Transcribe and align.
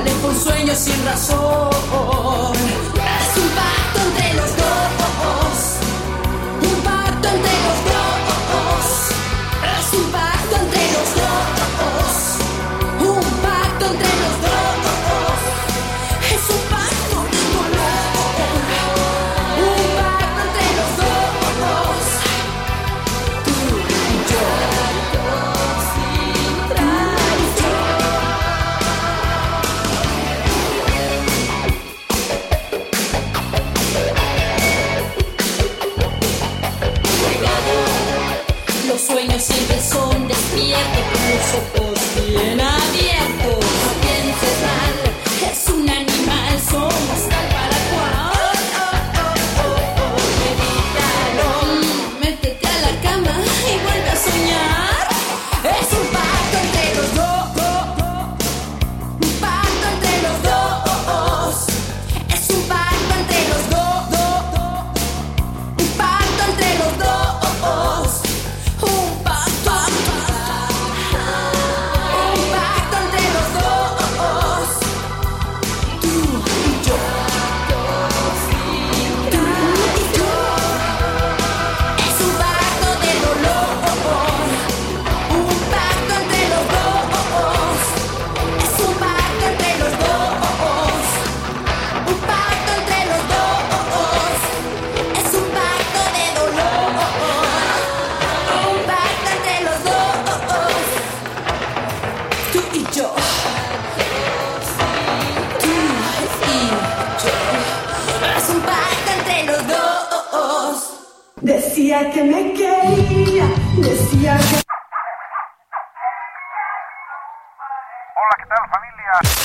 sale 0.00 0.10
por 0.22 0.34
sueños 0.34 0.78
sin 0.78 1.04
razón. 1.04 2.59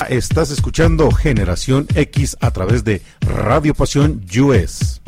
Estás 0.09 0.51
escuchando 0.51 1.11
Generación 1.11 1.87
X 1.95 2.37
a 2.39 2.51
través 2.51 2.83
de 2.83 3.01
Radio 3.21 3.73
Pasión 3.73 4.23
US. 4.39 5.01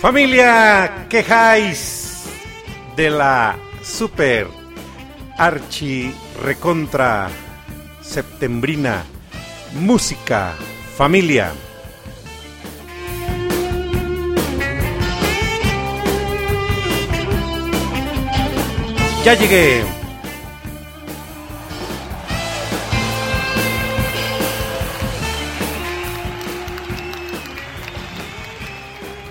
Familia, 0.00 1.06
quejáis 1.08 2.24
de 2.96 3.10
la 3.10 3.56
super 3.82 4.48
archi 5.36 6.14
recontra 6.42 7.28
septembrina 8.00 9.04
música 9.74 10.54
familia. 11.00 11.54
Ya 19.24 19.32
llegué. 19.32 19.82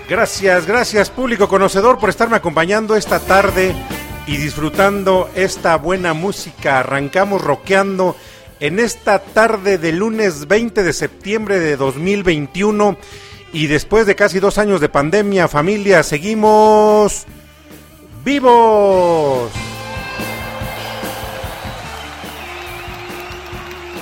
Gracias, 0.08 0.66
gracias 0.66 1.08
público 1.08 1.46
conocedor 1.46 2.00
por 2.00 2.10
estarme 2.10 2.34
acompañando 2.34 2.96
esta 2.96 3.20
tarde 3.20 3.76
y 4.26 4.38
disfrutando 4.38 5.30
esta 5.36 5.76
buena 5.76 6.14
música. 6.14 6.80
Arrancamos 6.80 7.40
rockeando 7.40 8.16
en 8.60 8.78
esta 8.78 9.18
tarde 9.18 9.78
de 9.78 9.92
lunes 9.92 10.46
20 10.46 10.82
de 10.82 10.92
septiembre 10.92 11.58
de 11.58 11.76
2021 11.76 12.96
y 13.52 13.66
después 13.66 14.06
de 14.06 14.14
casi 14.14 14.38
dos 14.38 14.58
años 14.58 14.80
de 14.80 14.88
pandemia, 14.88 15.48
familia, 15.48 16.02
seguimos 16.02 17.24
vivos. 18.24 19.50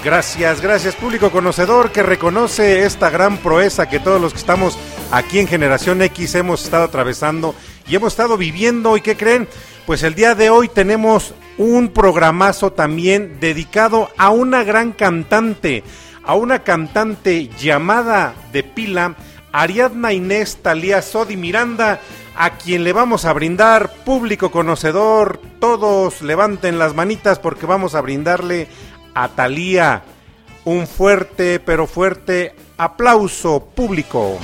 Gracias, 0.04 0.60
gracias 0.60 0.94
público 0.96 1.30
conocedor 1.30 1.90
que 1.90 2.02
reconoce 2.02 2.84
esta 2.84 3.10
gran 3.10 3.38
proeza 3.38 3.88
que 3.88 4.00
todos 4.00 4.20
los 4.20 4.32
que 4.32 4.38
estamos 4.38 4.78
aquí 5.10 5.38
en 5.38 5.48
Generación 5.48 6.02
X 6.02 6.34
hemos 6.34 6.64
estado 6.64 6.84
atravesando 6.84 7.54
y 7.86 7.96
hemos 7.96 8.12
estado 8.12 8.36
viviendo. 8.36 8.96
¿Y 8.96 9.00
qué 9.00 9.16
creen? 9.16 9.48
Pues 9.86 10.02
el 10.02 10.14
día 10.14 10.34
de 10.34 10.50
hoy 10.50 10.68
tenemos 10.68 11.34
un 11.58 11.88
programazo 11.88 12.72
también 12.72 13.38
dedicado 13.40 14.08
a 14.16 14.30
una 14.30 14.62
gran 14.62 14.92
cantante, 14.92 15.82
a 16.24 16.34
una 16.34 16.60
cantante 16.60 17.48
llamada 17.58 18.34
de 18.52 18.62
pila, 18.62 19.16
Ariadna 19.52 20.12
Inés 20.12 20.58
Talía 20.62 21.02
Sodi 21.02 21.36
Miranda, 21.36 22.00
a 22.36 22.50
quien 22.50 22.84
le 22.84 22.92
vamos 22.92 23.24
a 23.24 23.32
brindar, 23.32 23.90
público 24.04 24.50
conocedor, 24.52 25.40
todos 25.58 26.22
levanten 26.22 26.78
las 26.78 26.94
manitas 26.94 27.40
porque 27.40 27.66
vamos 27.66 27.96
a 27.96 28.00
brindarle 28.00 28.68
a 29.14 29.28
Talía 29.28 30.04
un 30.64 30.86
fuerte, 30.86 31.58
pero 31.58 31.88
fuerte 31.88 32.54
aplauso 32.76 33.64
público. 33.74 34.38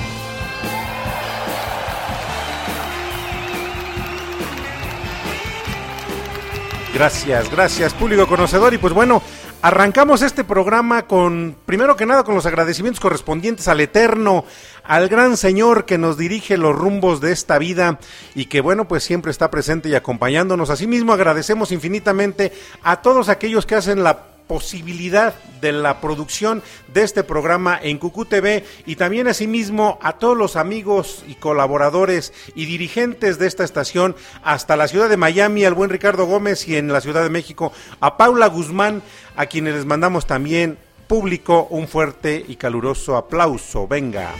Gracias, 6.95 7.51
gracias 7.51 7.93
público 7.93 8.25
conocedor 8.25 8.73
y 8.73 8.77
pues 8.77 8.93
bueno, 8.93 9.21
arrancamos 9.61 10.21
este 10.21 10.45
programa 10.45 11.07
con, 11.07 11.53
primero 11.65 11.97
que 11.97 12.05
nada, 12.05 12.23
con 12.23 12.35
los 12.35 12.45
agradecimientos 12.45 13.01
correspondientes 13.01 13.67
al 13.67 13.81
Eterno, 13.81 14.45
al 14.81 15.09
gran 15.09 15.35
Señor 15.35 15.83
que 15.83 15.97
nos 15.97 16.17
dirige 16.17 16.55
los 16.55 16.73
rumbos 16.73 17.19
de 17.19 17.33
esta 17.33 17.59
vida 17.59 17.99
y 18.33 18.45
que 18.45 18.61
bueno, 18.61 18.87
pues 18.87 19.03
siempre 19.03 19.31
está 19.31 19.51
presente 19.51 19.89
y 19.89 19.95
acompañándonos. 19.95 20.69
Asimismo 20.69 21.11
agradecemos 21.11 21.73
infinitamente 21.73 22.53
a 22.81 23.01
todos 23.01 23.27
aquellos 23.27 23.65
que 23.65 23.75
hacen 23.75 24.01
la 24.01 24.34
posibilidad 24.47 25.33
de 25.61 25.71
la 25.71 26.01
producción 26.01 26.61
de 26.93 27.03
este 27.03 27.23
programa 27.23 27.79
en 27.81 27.97
Cucú 27.97 28.25
TV 28.25 28.63
y 28.85 28.95
también 28.95 29.27
asimismo 29.27 29.99
a 30.01 30.13
todos 30.13 30.37
los 30.37 30.55
amigos 30.55 31.23
y 31.27 31.35
colaboradores 31.35 32.33
y 32.55 32.65
dirigentes 32.65 33.39
de 33.39 33.47
esta 33.47 33.63
estación 33.63 34.15
hasta 34.43 34.75
la 34.75 34.87
ciudad 34.87 35.09
de 35.09 35.17
Miami, 35.17 35.65
al 35.65 35.73
buen 35.73 35.89
Ricardo 35.89 36.25
Gómez 36.25 36.67
y 36.67 36.75
en 36.75 36.91
la 36.91 37.01
Ciudad 37.01 37.23
de 37.23 37.29
México 37.29 37.71
a 37.99 38.17
Paula 38.17 38.47
Guzmán, 38.47 39.01
a 39.35 39.47
quienes 39.47 39.75
les 39.75 39.85
mandamos 39.85 40.27
también 40.27 40.77
público 41.07 41.67
un 41.69 41.87
fuerte 41.87 42.43
y 42.47 42.55
caluroso 42.55 43.15
aplauso. 43.15 43.87
Venga. 43.87 44.31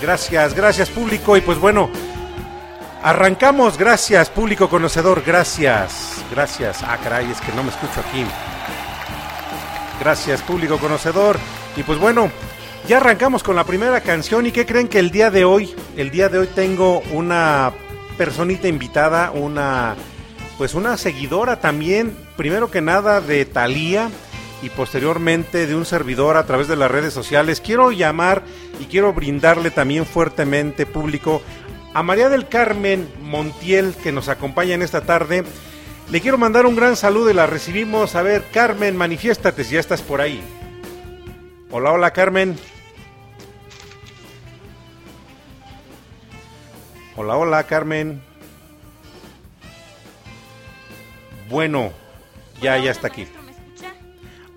Gracias, 0.00 0.54
gracias 0.54 0.88
público. 0.88 1.36
Y 1.36 1.40
pues 1.40 1.58
bueno, 1.58 1.90
arrancamos. 3.02 3.76
Gracias 3.76 4.30
público 4.30 4.68
conocedor. 4.68 5.22
Gracias, 5.24 6.24
gracias. 6.30 6.82
Ah, 6.82 6.98
caray, 7.02 7.30
es 7.30 7.40
que 7.40 7.52
no 7.52 7.62
me 7.62 7.70
escucho 7.70 8.00
aquí. 8.00 8.24
Gracias 10.00 10.40
público 10.42 10.78
conocedor. 10.78 11.38
Y 11.76 11.82
pues 11.82 11.98
bueno, 11.98 12.30
ya 12.88 12.96
arrancamos 12.96 13.42
con 13.42 13.56
la 13.56 13.64
primera 13.64 14.00
canción. 14.00 14.46
¿Y 14.46 14.52
qué 14.52 14.64
creen 14.64 14.88
que 14.88 14.98
el 14.98 15.10
día 15.10 15.30
de 15.30 15.44
hoy, 15.44 15.74
el 15.96 16.10
día 16.10 16.28
de 16.28 16.38
hoy 16.38 16.46
tengo 16.48 17.00
una 17.12 17.72
personita 18.16 18.68
invitada, 18.68 19.30
una 19.30 19.96
pues 20.58 20.74
una 20.74 20.98
seguidora 20.98 21.58
también, 21.58 22.14
primero 22.36 22.70
que 22.70 22.82
nada 22.82 23.22
de 23.22 23.46
Thalía 23.46 24.10
y 24.62 24.70
posteriormente 24.70 25.66
de 25.66 25.74
un 25.74 25.84
servidor 25.84 26.36
a 26.36 26.46
través 26.46 26.68
de 26.68 26.76
las 26.76 26.90
redes 26.90 27.14
sociales. 27.14 27.60
Quiero 27.60 27.92
llamar 27.92 28.42
y 28.78 28.84
quiero 28.84 29.12
brindarle 29.12 29.70
también 29.70 30.06
fuertemente 30.06 30.86
público 30.86 31.42
a 31.94 32.02
María 32.02 32.28
del 32.28 32.48
Carmen 32.48 33.08
Montiel 33.22 33.94
que 34.02 34.12
nos 34.12 34.28
acompaña 34.28 34.74
en 34.74 34.82
esta 34.82 35.02
tarde. 35.02 35.44
Le 36.10 36.20
quiero 36.20 36.38
mandar 36.38 36.66
un 36.66 36.76
gran 36.76 36.96
saludo 36.96 37.30
y 37.30 37.34
la 37.34 37.46
recibimos. 37.46 38.14
A 38.16 38.22
ver, 38.22 38.44
Carmen, 38.52 38.96
manifiéstate 38.96 39.64
si 39.64 39.74
ya 39.74 39.80
estás 39.80 40.02
por 40.02 40.20
ahí. 40.20 40.42
Hola, 41.70 41.92
hola, 41.92 42.12
Carmen. 42.12 42.56
Hola, 47.16 47.36
hola, 47.36 47.62
Carmen. 47.64 48.22
Bueno, 51.48 51.92
ya, 52.60 52.78
ya 52.78 52.90
está 52.90 53.08
aquí. 53.08 53.26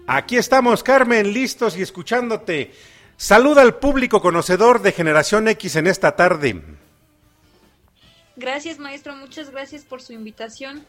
Aquí 0.06 0.36
estamos, 0.36 0.84
Carmen, 0.84 1.32
listos 1.32 1.78
y 1.78 1.82
escuchándote. 1.82 2.74
Saluda 3.16 3.62
al 3.62 3.76
público 3.76 4.22
conocedor 4.22 4.82
de 4.82 4.92
Generación 4.92 5.48
X 5.48 5.78
en 5.78 5.88
esta 5.88 6.18
tarde. 6.18 6.62
Gracias, 8.36 8.80
maestro. 8.80 9.16
Muchas 9.16 9.50
gracias 9.52 9.86
por 9.86 10.02
su 10.02 10.12
invitación. 10.12 10.86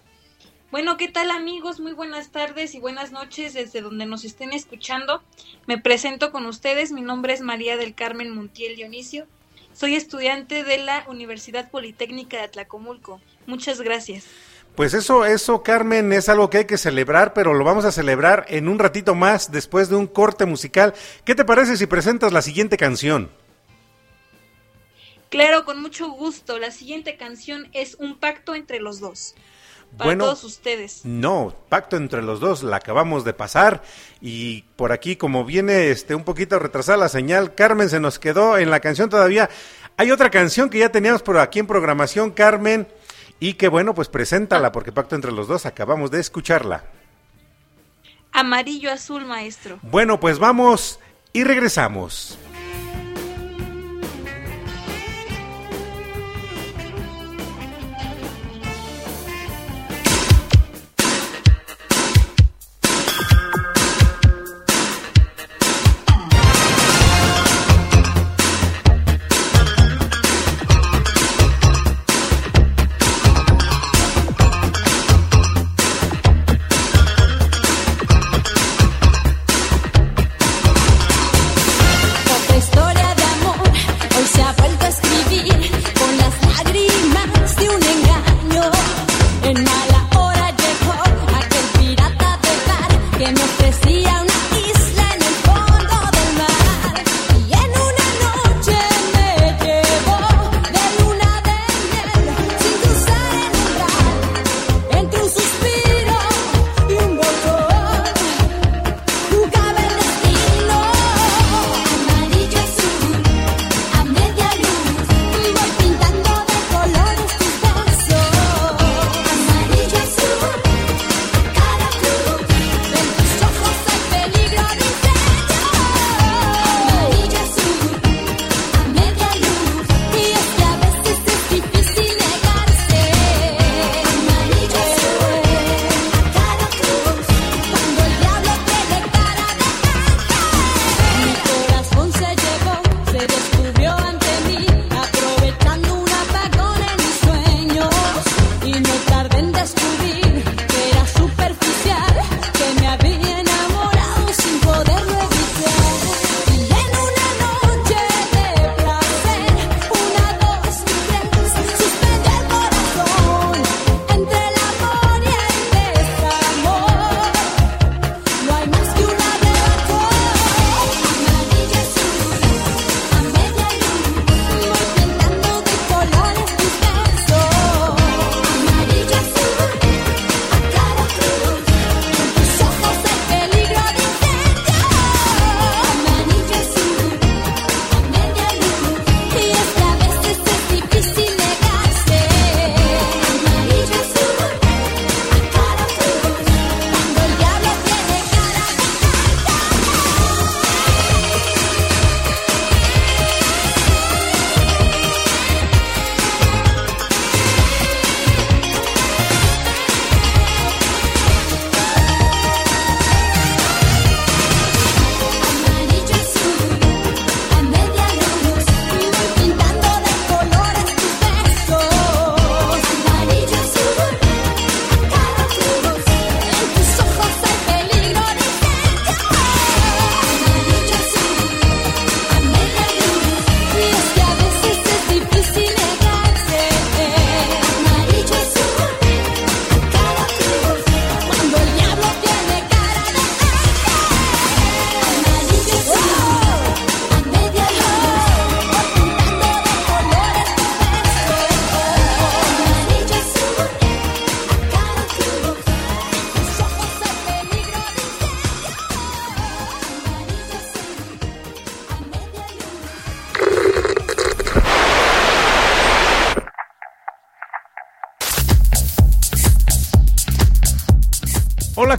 Bueno, 0.72 0.96
¿qué 0.96 1.06
tal 1.06 1.30
amigos? 1.30 1.78
Muy 1.78 1.92
buenas 1.92 2.30
tardes 2.30 2.74
y 2.74 2.80
buenas 2.80 3.12
noches 3.12 3.54
desde 3.54 3.82
donde 3.82 4.04
nos 4.06 4.24
estén 4.24 4.52
escuchando. 4.52 5.22
Me 5.68 5.78
presento 5.78 6.32
con 6.32 6.46
ustedes. 6.46 6.90
Mi 6.90 7.00
nombre 7.00 7.34
es 7.34 7.40
María 7.40 7.76
del 7.76 7.94
Carmen 7.94 8.34
Montiel 8.34 8.74
Dionisio. 8.74 9.28
Soy 9.74 9.94
estudiante 9.94 10.64
de 10.64 10.78
la 10.78 11.04
Universidad 11.08 11.70
Politécnica 11.70 12.38
de 12.38 12.44
Atlacomulco. 12.44 13.20
Muchas 13.46 13.80
gracias. 13.80 14.26
Pues 14.74 14.92
eso, 14.92 15.24
eso, 15.24 15.62
Carmen, 15.62 16.12
es 16.12 16.28
algo 16.28 16.50
que 16.50 16.58
hay 16.58 16.64
que 16.64 16.78
celebrar, 16.78 17.32
pero 17.32 17.54
lo 17.54 17.64
vamos 17.64 17.84
a 17.84 17.92
celebrar 17.92 18.44
en 18.48 18.68
un 18.68 18.80
ratito 18.80 19.14
más 19.14 19.52
después 19.52 19.88
de 19.88 19.94
un 19.94 20.08
corte 20.08 20.46
musical. 20.46 20.94
¿Qué 21.24 21.36
te 21.36 21.44
parece 21.44 21.76
si 21.76 21.86
presentas 21.86 22.32
la 22.32 22.42
siguiente 22.42 22.76
canción? 22.76 23.30
Claro, 25.30 25.64
con 25.64 25.80
mucho 25.80 26.08
gusto. 26.10 26.58
La 26.58 26.70
siguiente 26.70 27.16
canción 27.16 27.68
es 27.72 27.96
Un 28.00 28.18
pacto 28.18 28.54
entre 28.54 28.80
los 28.80 29.00
dos. 29.00 29.34
Para 29.96 30.08
Bueno. 30.08 30.24
todos 30.24 30.42
ustedes. 30.42 31.02
No, 31.04 31.54
pacto 31.68 31.96
entre 31.96 32.20
los 32.22 32.40
dos, 32.40 32.64
la 32.64 32.76
acabamos 32.76 33.24
de 33.24 33.32
pasar 33.32 33.82
y 34.20 34.62
por 34.74 34.90
aquí 34.90 35.14
como 35.14 35.44
viene 35.44 35.90
este 35.90 36.16
un 36.16 36.24
poquito 36.24 36.58
retrasada 36.58 36.98
la 36.98 37.08
señal, 37.08 37.54
Carmen 37.54 37.88
se 37.88 38.00
nos 38.00 38.18
quedó 38.18 38.58
en 38.58 38.70
la 38.70 38.80
canción 38.80 39.08
todavía. 39.08 39.50
Hay 39.96 40.10
otra 40.10 40.30
canción 40.30 40.68
que 40.68 40.78
ya 40.80 40.88
teníamos 40.90 41.22
por 41.22 41.38
aquí 41.38 41.60
en 41.60 41.68
programación, 41.68 42.32
Carmen, 42.32 42.88
y 43.40 43.54
que 43.54 43.68
bueno, 43.68 43.94
pues 43.94 44.08
preséntala 44.08 44.72
porque 44.72 44.92
pacto 44.92 45.14
entre 45.14 45.32
los 45.32 45.48
dos 45.48 45.66
acabamos 45.66 46.10
de 46.10 46.20
escucharla. 46.20 46.84
Amarillo 48.32 48.90
azul, 48.90 49.24
maestro. 49.24 49.78
Bueno, 49.82 50.18
pues 50.18 50.38
vamos 50.38 50.98
y 51.32 51.44
regresamos. 51.44 52.38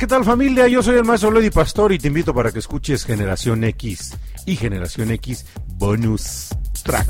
¿Qué 0.06 0.10
tal 0.10 0.24
familia? 0.24 0.68
Yo 0.68 0.84
soy 0.84 0.98
el 0.98 1.04
maestro 1.04 1.32
Lady 1.32 1.50
Pastor 1.50 1.92
y 1.92 1.98
te 1.98 2.10
invito 2.10 2.32
para 2.32 2.52
que 2.52 2.60
escuches 2.60 3.04
Generación 3.06 3.64
X 3.64 4.16
y 4.46 4.56
Generación 4.56 5.10
X 5.10 5.48
Bonus 5.80 6.50
Track. 6.84 7.08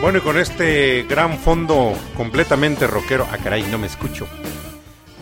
Bueno, 0.00 0.16
y 0.16 0.20
con 0.22 0.38
este 0.38 1.02
gran 1.02 1.36
fondo 1.36 1.92
completamente 2.16 2.86
rockero. 2.86 3.28
Ah, 3.30 3.36
caray, 3.36 3.64
no 3.64 3.76
me 3.76 3.86
escucho. 3.86 4.26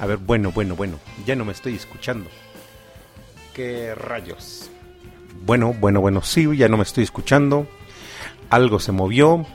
A 0.00 0.06
ver, 0.06 0.18
bueno, 0.18 0.52
bueno, 0.52 0.76
bueno. 0.76 1.00
Ya 1.26 1.34
no 1.34 1.44
me 1.44 1.50
estoy 1.50 1.74
escuchando. 1.74 2.30
¿Qué 3.54 3.92
rayos? 3.96 4.70
Bueno, 5.44 5.74
bueno, 5.78 6.00
bueno, 6.00 6.22
sí, 6.22 6.46
ya 6.56 6.68
no 6.68 6.76
me 6.76 6.82
estoy 6.82 7.04
escuchando. 7.04 7.66
Algo 8.50 8.80
se 8.80 8.92
movió. 8.92 9.46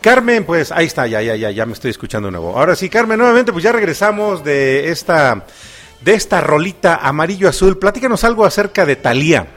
Carmen, 0.00 0.44
pues 0.44 0.70
ahí 0.70 0.86
está, 0.86 1.06
ya, 1.06 1.20
ya, 1.22 1.34
ya, 1.34 1.50
ya 1.50 1.66
me 1.66 1.72
estoy 1.72 1.90
escuchando 1.90 2.28
de 2.28 2.32
nuevo. 2.32 2.56
Ahora 2.56 2.76
sí, 2.76 2.88
Carmen, 2.88 3.18
nuevamente, 3.18 3.52
pues 3.52 3.64
ya 3.64 3.72
regresamos 3.72 4.44
de 4.44 4.90
esta, 4.90 5.44
de 6.00 6.14
esta 6.14 6.40
rolita 6.40 6.96
amarillo 6.96 7.48
azul. 7.48 7.78
Platícanos 7.78 8.22
algo 8.22 8.44
acerca 8.44 8.86
de 8.86 8.96
Thalía. 8.96 9.48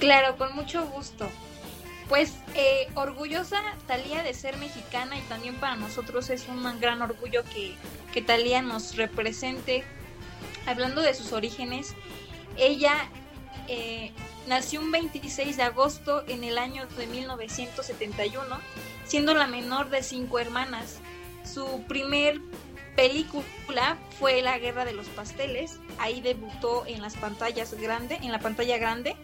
Claro, 0.00 0.36
con 0.36 0.54
mucho 0.54 0.86
gusto. 0.86 1.28
Pues 2.08 2.34
eh, 2.54 2.88
orgullosa 2.94 3.62
Talía 3.86 4.22
de 4.22 4.34
ser 4.34 4.56
mexicana 4.58 5.16
y 5.18 5.22
también 5.22 5.54
para 5.56 5.76
nosotros 5.76 6.28
es 6.30 6.46
un 6.48 6.62
gran 6.80 7.00
orgullo 7.00 7.42
que, 7.44 7.74
que 8.12 8.22
Talía 8.22 8.62
nos 8.62 8.96
represente. 8.96 9.84
Hablando 10.66 11.02
de 11.02 11.14
sus 11.14 11.32
orígenes, 11.32 11.94
ella 12.56 12.94
eh, 13.68 14.12
nació 14.46 14.80
un 14.80 14.90
26 14.90 15.56
de 15.56 15.62
agosto 15.62 16.24
en 16.28 16.44
el 16.44 16.58
año 16.58 16.86
de 16.86 17.06
1971, 17.06 18.58
siendo 19.06 19.34
la 19.34 19.46
menor 19.46 19.90
de 19.90 20.02
cinco 20.02 20.38
hermanas. 20.38 20.98
Su 21.44 21.82
primer 21.88 22.40
película 22.96 23.98
fue 24.18 24.42
La 24.42 24.58
Guerra 24.58 24.84
de 24.84 24.92
los 24.92 25.08
Pasteles. 25.08 25.78
Ahí 25.98 26.20
debutó 26.20 26.84
en 26.86 27.02
las 27.02 27.16
pantallas 27.16 27.72
en 27.72 28.32
la 28.32 28.38
pantalla 28.38 28.78
grande 28.78 29.16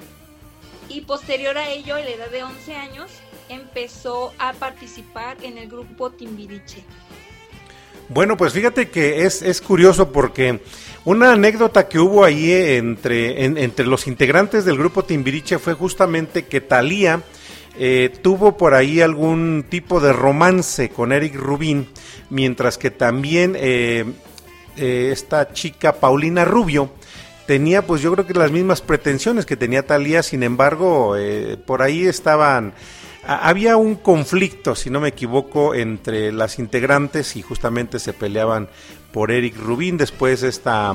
y 0.91 1.03
posterior 1.03 1.57
a 1.57 1.71
ello, 1.71 1.95
a 1.95 2.01
la 2.01 2.11
edad 2.11 2.31
de 2.31 2.43
11 2.43 2.75
años, 2.75 3.11
empezó 3.49 4.33
a 4.39 4.53
participar 4.55 5.37
en 5.43 5.57
el 5.57 5.69
grupo 5.69 6.11
Timbiriche. 6.11 6.85
Bueno, 8.13 8.37
pues 8.37 8.53
fíjate 8.53 8.89
que 8.89 9.25
es, 9.25 9.41
es 9.43 9.61
curioso 9.61 10.11
porque 10.11 10.61
una 11.05 11.33
anécdota 11.33 11.89
que 11.89 12.01
hubo 12.01 12.25
ahí 12.25 12.51
entre, 12.53 13.45
en- 13.45 13.57
entre 13.57 13.87
los 13.87 14.09
integrantes 14.09 14.65
del 14.65 14.79
grupo 14.79 15.05
Timbiriche 15.05 15.59
fue 15.61 15.75
justamente 15.75 16.47
que 16.47 16.61
Thalía 16.61 17.23
eh, 17.79 18.11
tuvo 18.21 18.57
por 18.57 18.75
ahí 18.75 19.01
algún 19.01 19.65
tipo 19.71 20.01
de 20.01 20.13
romance 20.13 20.89
con 20.89 21.13
Eric 21.13 21.37
Rubín, 21.37 21.87
mientras 22.31 22.79
que 22.79 22.91
también 22.91 23.55
eh, 23.57 24.05
eh, 24.77 25.11
esta 25.13 25.53
chica 25.53 25.93
Paulina 25.93 26.45
Rubio 26.45 26.91
tenía 27.47 27.83
pues 27.87 28.03
yo 28.03 28.13
creo 28.13 28.27
que 28.27 28.35
las 28.35 28.51
mismas 28.51 28.81
pretensiones 28.83 29.47
que 29.47 29.57
tenía 29.57 29.87
Talía, 29.87 30.25
sin 30.25 30.43
embargo, 30.43 31.15
eh, 31.17 31.57
por 31.65 31.81
ahí 31.81 32.07
estaban 32.07 32.75
había 33.27 33.77
un 33.77 33.97
conflicto, 33.97 34.75
si 34.75 34.91
no 34.91 35.01
me 35.01 35.09
equivoco, 35.09 35.75
entre 35.75 36.33
las 36.33 36.59
integrantes 36.59 37.37
y 37.37 37.43
justamente 37.43 37.99
se 37.99 38.13
peleaban 38.13 38.69
por 39.13 39.31
Eric 39.31 39.57
Rubín, 39.57 39.97
después 39.97 40.43
esta 40.43 40.95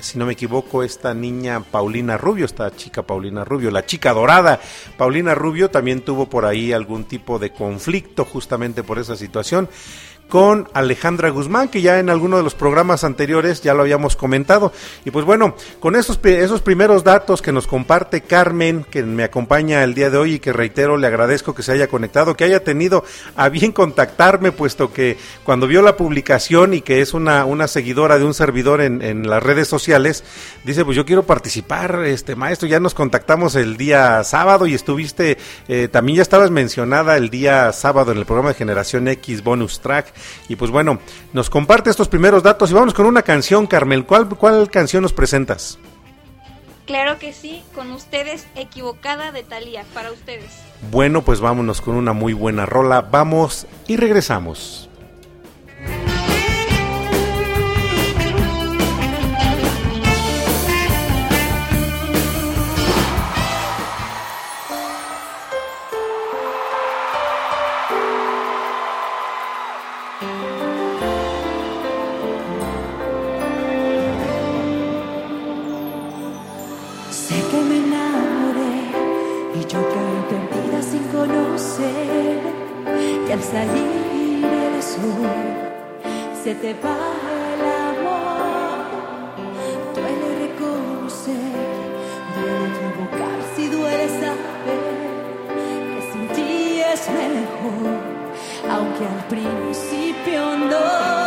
si 0.00 0.18
no 0.18 0.26
me 0.26 0.34
equivoco, 0.34 0.82
esta 0.82 1.14
niña 1.14 1.60
Paulina 1.60 2.18
Rubio, 2.18 2.44
esta 2.44 2.70
chica 2.76 3.02
Paulina 3.02 3.42
Rubio, 3.42 3.70
la 3.70 3.86
chica 3.86 4.12
dorada 4.12 4.60
Paulina 4.98 5.34
Rubio 5.34 5.70
también 5.70 6.02
tuvo 6.02 6.28
por 6.28 6.44
ahí 6.44 6.72
algún 6.72 7.04
tipo 7.04 7.38
de 7.38 7.52
conflicto 7.52 8.24
justamente 8.24 8.82
por 8.82 8.98
esa 8.98 9.16
situación 9.16 9.68
con 10.28 10.68
Alejandra 10.74 11.30
Guzmán, 11.30 11.68
que 11.68 11.82
ya 11.82 11.98
en 11.98 12.10
alguno 12.10 12.36
de 12.36 12.42
los 12.42 12.54
programas 12.54 13.04
anteriores 13.04 13.62
ya 13.62 13.74
lo 13.74 13.82
habíamos 13.82 14.16
comentado. 14.16 14.72
Y 15.04 15.10
pues 15.10 15.24
bueno, 15.24 15.54
con 15.80 15.96
esos, 15.96 16.18
esos 16.24 16.62
primeros 16.62 17.04
datos 17.04 17.42
que 17.42 17.52
nos 17.52 17.66
comparte 17.66 18.22
Carmen, 18.22 18.84
que 18.90 19.02
me 19.02 19.24
acompaña 19.24 19.84
el 19.84 19.94
día 19.94 20.10
de 20.10 20.18
hoy 20.18 20.34
y 20.34 20.38
que 20.38 20.52
reitero, 20.52 20.96
le 20.96 21.06
agradezco 21.06 21.54
que 21.54 21.62
se 21.62 21.72
haya 21.72 21.88
conectado, 21.88 22.36
que 22.36 22.44
haya 22.44 22.64
tenido 22.64 23.04
a 23.36 23.48
bien 23.48 23.72
contactarme, 23.72 24.52
puesto 24.52 24.92
que 24.92 25.18
cuando 25.44 25.66
vio 25.66 25.82
la 25.82 25.96
publicación 25.96 26.74
y 26.74 26.80
que 26.80 27.00
es 27.00 27.14
una, 27.14 27.44
una 27.44 27.68
seguidora 27.68 28.18
de 28.18 28.24
un 28.24 28.34
servidor 28.34 28.80
en, 28.80 29.02
en 29.02 29.28
las 29.28 29.42
redes 29.42 29.68
sociales, 29.68 30.24
dice, 30.64 30.84
pues 30.84 30.96
yo 30.96 31.04
quiero 31.04 31.24
participar, 31.24 32.04
este 32.04 32.34
maestro, 32.36 32.68
ya 32.68 32.80
nos 32.80 32.94
contactamos 32.94 33.54
el 33.54 33.76
día 33.76 34.24
sábado 34.24 34.66
y 34.66 34.74
estuviste, 34.74 35.38
eh, 35.68 35.88
también 35.90 36.16
ya 36.16 36.22
estabas 36.22 36.50
mencionada 36.50 37.16
el 37.16 37.30
día 37.30 37.72
sábado 37.72 38.12
en 38.12 38.18
el 38.18 38.26
programa 38.26 38.50
de 38.50 38.54
Generación 38.54 39.08
X 39.08 39.42
Bonus 39.42 39.80
Track. 39.80 40.13
Y 40.48 40.56
pues 40.56 40.70
bueno, 40.70 40.98
nos 41.32 41.50
comparte 41.50 41.90
estos 41.90 42.08
primeros 42.08 42.42
datos 42.42 42.70
y 42.70 42.74
vamos 42.74 42.94
con 42.94 43.06
una 43.06 43.22
canción, 43.22 43.66
Carmel. 43.66 44.04
¿Cuál, 44.04 44.28
cuál 44.28 44.70
canción 44.70 45.02
nos 45.02 45.12
presentas? 45.12 45.78
Claro 46.86 47.18
que 47.18 47.32
sí, 47.32 47.62
con 47.74 47.92
ustedes, 47.92 48.46
equivocada 48.56 49.32
de 49.32 49.42
Talía, 49.42 49.84
para 49.94 50.12
ustedes. 50.12 50.50
Bueno, 50.90 51.22
pues 51.22 51.40
vámonos 51.40 51.80
con 51.80 51.94
una 51.94 52.12
muy 52.12 52.34
buena 52.34 52.66
rola. 52.66 53.00
Vamos 53.00 53.66
y 53.86 53.96
regresamos. 53.96 54.90
Se 86.44 86.54
te 86.56 86.74
va 86.74 86.94
el 87.54 87.62
amor. 87.88 88.84
Duele 89.94 90.28
reconocer, 90.46 91.54
duele 92.34 92.66
equivocarse 92.68 93.62
y 93.62 93.68
duele 93.68 94.08
saber 94.20 94.82
que 95.90 96.12
sin 96.12 96.28
ti 96.34 96.82
es 96.92 97.08
mejor, 97.08 97.96
aunque 98.70 99.06
al 99.06 99.24
principio 99.28 100.58
no 100.58 101.23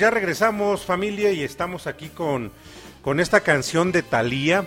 ya 0.00 0.08
regresamos 0.08 0.86
familia 0.86 1.30
y 1.30 1.42
estamos 1.42 1.86
aquí 1.86 2.08
con, 2.08 2.50
con 3.02 3.20
esta 3.20 3.40
canción 3.40 3.92
de 3.92 4.02
Thalía. 4.02 4.64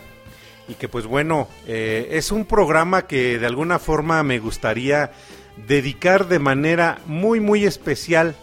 Y 0.67 0.76
que 0.76 0.88
pues 0.88 1.08
bueno, 1.08 1.50
eh, 1.65 2.10
es 2.12 2.32
un 2.32 2.46
programa 2.46 3.08
que 3.08 3.39
de 3.39 3.48
alguna 3.48 3.80
forma 3.80 4.22
me 4.22 4.38
gustaría 4.38 5.12
dedicar 5.67 6.28
de 6.28 6.38
manera 6.38 7.00
muy 7.08 7.39
muy 7.39 7.65
especial 7.65 8.36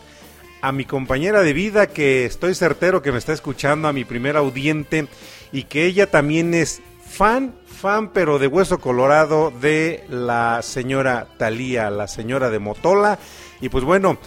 a 0.62 0.72
mi 0.72 0.85
compañera 0.85 1.42
de 1.42 1.53
vida 1.53 1.87
que 1.87 2.26
estoy 2.26 2.57
certero 2.57 3.03
que 3.03 3.12
me 3.12 3.18
está 3.18 3.33
escuchando, 3.33 3.87
a 3.87 3.92
mi 3.92 4.05
primer 4.05 4.37
audiente 4.37 5.07
y 5.53 5.64
que 5.64 5.87
ella 5.87 6.11
también 6.11 6.55
es 6.55 6.83
fan, 7.09 7.55
fan 7.66 8.11
pero 8.12 8.40
de 8.40 8.48
hueso 8.48 8.81
colorado 8.81 9.53
de 9.53 10.05
la 10.09 10.61
señora 10.62 11.29
Thalía, 11.38 11.88
la 11.88 12.09
señora 12.09 12.50
de 12.50 12.59
Motola. 12.59 13.20
Y 13.61 13.68
pues 13.68 13.85
bueno, 13.85 14.18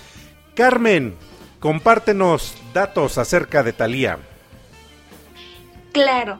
Carmen, 0.55 1.15
compártenos 1.63 2.55
datos 2.73 3.17
acerca 3.17 3.63
de 3.63 3.71
Thalía. 3.71 4.19
Claro, 5.93 6.37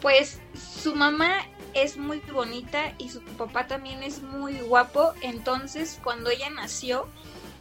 pues 0.00 0.38
su 0.54 0.94
mamá 0.94 1.44
es 1.74 1.96
muy 1.96 2.20
bonita 2.32 2.94
y 2.96 3.08
su 3.08 3.20
papá 3.20 3.66
también 3.66 4.04
es 4.04 4.22
muy 4.22 4.60
guapo. 4.60 5.12
Entonces, 5.22 5.98
cuando 6.04 6.30
ella 6.30 6.50
nació, 6.50 7.08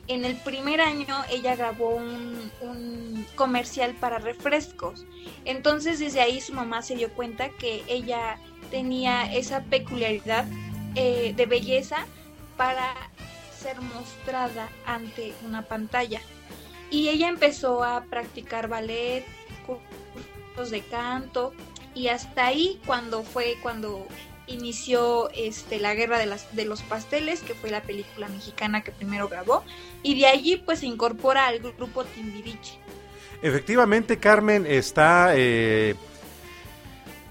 en 0.07 0.23
el 0.23 0.35
primer 0.35 0.81
año 0.81 1.15
ella 1.31 1.55
grabó 1.55 1.95
un, 1.95 3.25
comercial 3.33 3.95
para 3.95 4.19
refrescos. 4.19 5.07
Entonces, 5.45 5.97
desde 5.97 6.21
ahí 6.21 6.39
su 6.39 6.53
mamá 6.53 6.83
se 6.83 6.95
dio 6.95 7.09
cuenta 7.09 7.49
que 7.49 7.83
ella 7.87 8.37
tenía 8.69 9.33
esa 9.33 9.63
peculiaridad 9.63 10.45
eh, 10.93 11.33
de 11.35 11.45
belleza 11.47 12.05
para 12.55 12.93
ser 13.59 13.81
mostrada 13.81 14.69
ante 14.85 15.33
una 15.43 15.63
pantalla. 15.63 16.21
Y 16.91 17.09
ella 17.09 17.29
empezó 17.29 17.83
a 17.83 18.03
practicar 18.05 18.67
ballet, 18.67 19.25
cursos 19.65 20.71
de 20.71 20.81
canto 20.81 21.53
y 21.95 22.07
hasta 22.07 22.47
ahí 22.47 22.79
cuando 22.85 23.23
fue 23.23 23.57
cuando 23.61 24.07
inició 24.47 25.29
este 25.31 25.79
la 25.79 25.93
guerra 25.93 26.17
de 26.17 26.25
las 26.25 26.55
de 26.55 26.65
los 26.65 26.81
pasteles 26.81 27.41
que 27.41 27.53
fue 27.53 27.69
la 27.69 27.81
película 27.81 28.27
mexicana 28.27 28.81
que 28.81 28.91
primero 28.91 29.29
grabó 29.29 29.63
y 30.01 30.19
de 30.19 30.27
allí 30.27 30.57
pues 30.57 30.79
se 30.79 30.87
incorpora 30.87 31.47
al 31.47 31.59
grupo 31.59 32.03
Timbiriche. 32.03 32.79
Efectivamente, 33.41 34.17
Carmen, 34.17 34.65
está... 34.65 35.33
eh, 35.35 35.95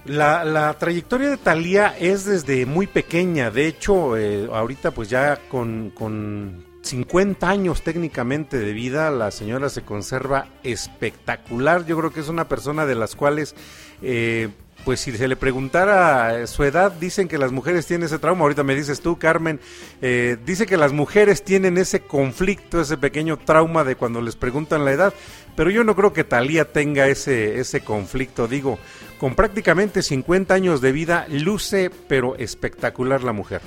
la, 0.05 0.43
la 0.43 0.73
trayectoria 0.73 1.29
de 1.29 1.37
Thalía 1.37 1.95
es 1.99 2.25
desde 2.25 2.65
muy 2.65 2.87
pequeña, 2.87 3.51
de 3.51 3.67
hecho, 3.67 4.17
eh, 4.17 4.49
ahorita 4.51 4.91
pues 4.91 5.09
ya 5.09 5.35
con, 5.49 5.91
con 5.91 6.65
50 6.89 7.47
años 7.47 7.83
técnicamente 7.83 8.57
de 8.57 8.73
vida, 8.73 9.11
la 9.11 9.31
señora 9.31 9.69
se 9.69 9.83
conserva 9.83 10.47
espectacular, 10.63 11.85
yo 11.85 11.97
creo 11.97 12.11
que 12.11 12.19
es 12.19 12.29
una 12.29 12.47
persona 12.47 12.85
de 12.85 12.95
las 12.95 13.15
cuales... 13.15 13.55
eh, 14.01 14.49
pues 14.85 15.01
si 15.01 15.11
se 15.11 15.27
le 15.27 15.35
preguntara 15.35 16.47
su 16.47 16.63
edad, 16.63 16.91
dicen 16.93 17.27
que 17.27 17.37
las 17.37 17.51
mujeres 17.51 17.85
tienen 17.85 18.05
ese 18.05 18.17
trauma. 18.17 18.43
Ahorita 18.43 18.63
me 18.63 18.75
dices 18.75 19.01
tú, 19.01 19.17
Carmen, 19.17 19.59
eh, 20.01 20.37
dice 20.45 20.65
que 20.65 20.77
las 20.77 20.93
mujeres 20.93 21.43
tienen 21.43 21.77
ese 21.77 21.99
conflicto, 21.99 22.79
ese 22.79 22.97
pequeño 22.97 23.37
trauma 23.37 23.83
de 23.83 23.95
cuando 23.95 24.21
les 24.21 24.35
preguntan 24.35 24.85
la 24.85 24.93
edad. 24.93 25.13
Pero 25.55 25.69
yo 25.69 25.83
no 25.83 25.95
creo 25.95 26.13
que 26.13 26.23
Talía 26.23 26.71
tenga 26.71 27.07
ese, 27.07 27.59
ese 27.59 27.81
conflicto. 27.81 28.47
Digo, 28.47 28.79
con 29.19 29.35
prácticamente 29.35 30.01
50 30.01 30.53
años 30.53 30.79
de 30.81 30.91
vida, 30.93 31.25
luce 31.29 31.91
pero 32.07 32.35
espectacular 32.37 33.23
la 33.23 33.33
mujer. 33.33 33.61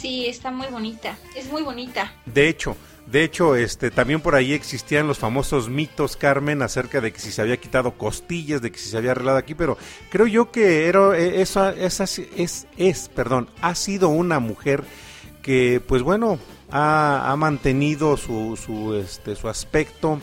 Sí 0.00 0.26
está 0.26 0.50
muy 0.50 0.68
bonita 0.68 1.16
es 1.36 1.50
muy 1.50 1.62
bonita. 1.62 2.12
De 2.26 2.48
hecho, 2.48 2.76
de 3.10 3.24
hecho, 3.24 3.56
este, 3.56 3.90
también 3.90 4.20
por 4.20 4.36
ahí 4.36 4.52
existían 4.52 5.08
los 5.08 5.18
famosos 5.18 5.68
mitos, 5.68 6.16
Carmen, 6.16 6.62
acerca 6.62 7.00
de 7.00 7.12
que 7.12 7.18
si 7.18 7.32
se 7.32 7.42
había 7.42 7.56
quitado 7.56 7.98
costillas, 7.98 8.62
de 8.62 8.70
que 8.70 8.78
si 8.78 8.88
se 8.88 8.96
había 8.96 9.10
arreglado 9.10 9.36
aquí, 9.36 9.56
pero 9.56 9.76
creo 10.10 10.28
yo 10.28 10.52
que 10.52 10.86
era, 10.86 11.18
eh, 11.18 11.42
esa, 11.42 11.72
esa 11.72 12.04
es, 12.04 12.20
es, 12.36 12.66
es, 12.76 13.08
perdón, 13.08 13.48
ha 13.62 13.74
sido 13.74 14.10
una 14.10 14.38
mujer 14.38 14.84
que, 15.42 15.82
pues 15.84 16.02
bueno, 16.02 16.38
ha, 16.70 17.32
ha 17.32 17.34
mantenido 17.34 18.16
su, 18.16 18.56
su, 18.56 18.94
este, 18.94 19.34
su 19.34 19.48
aspecto 19.48 20.20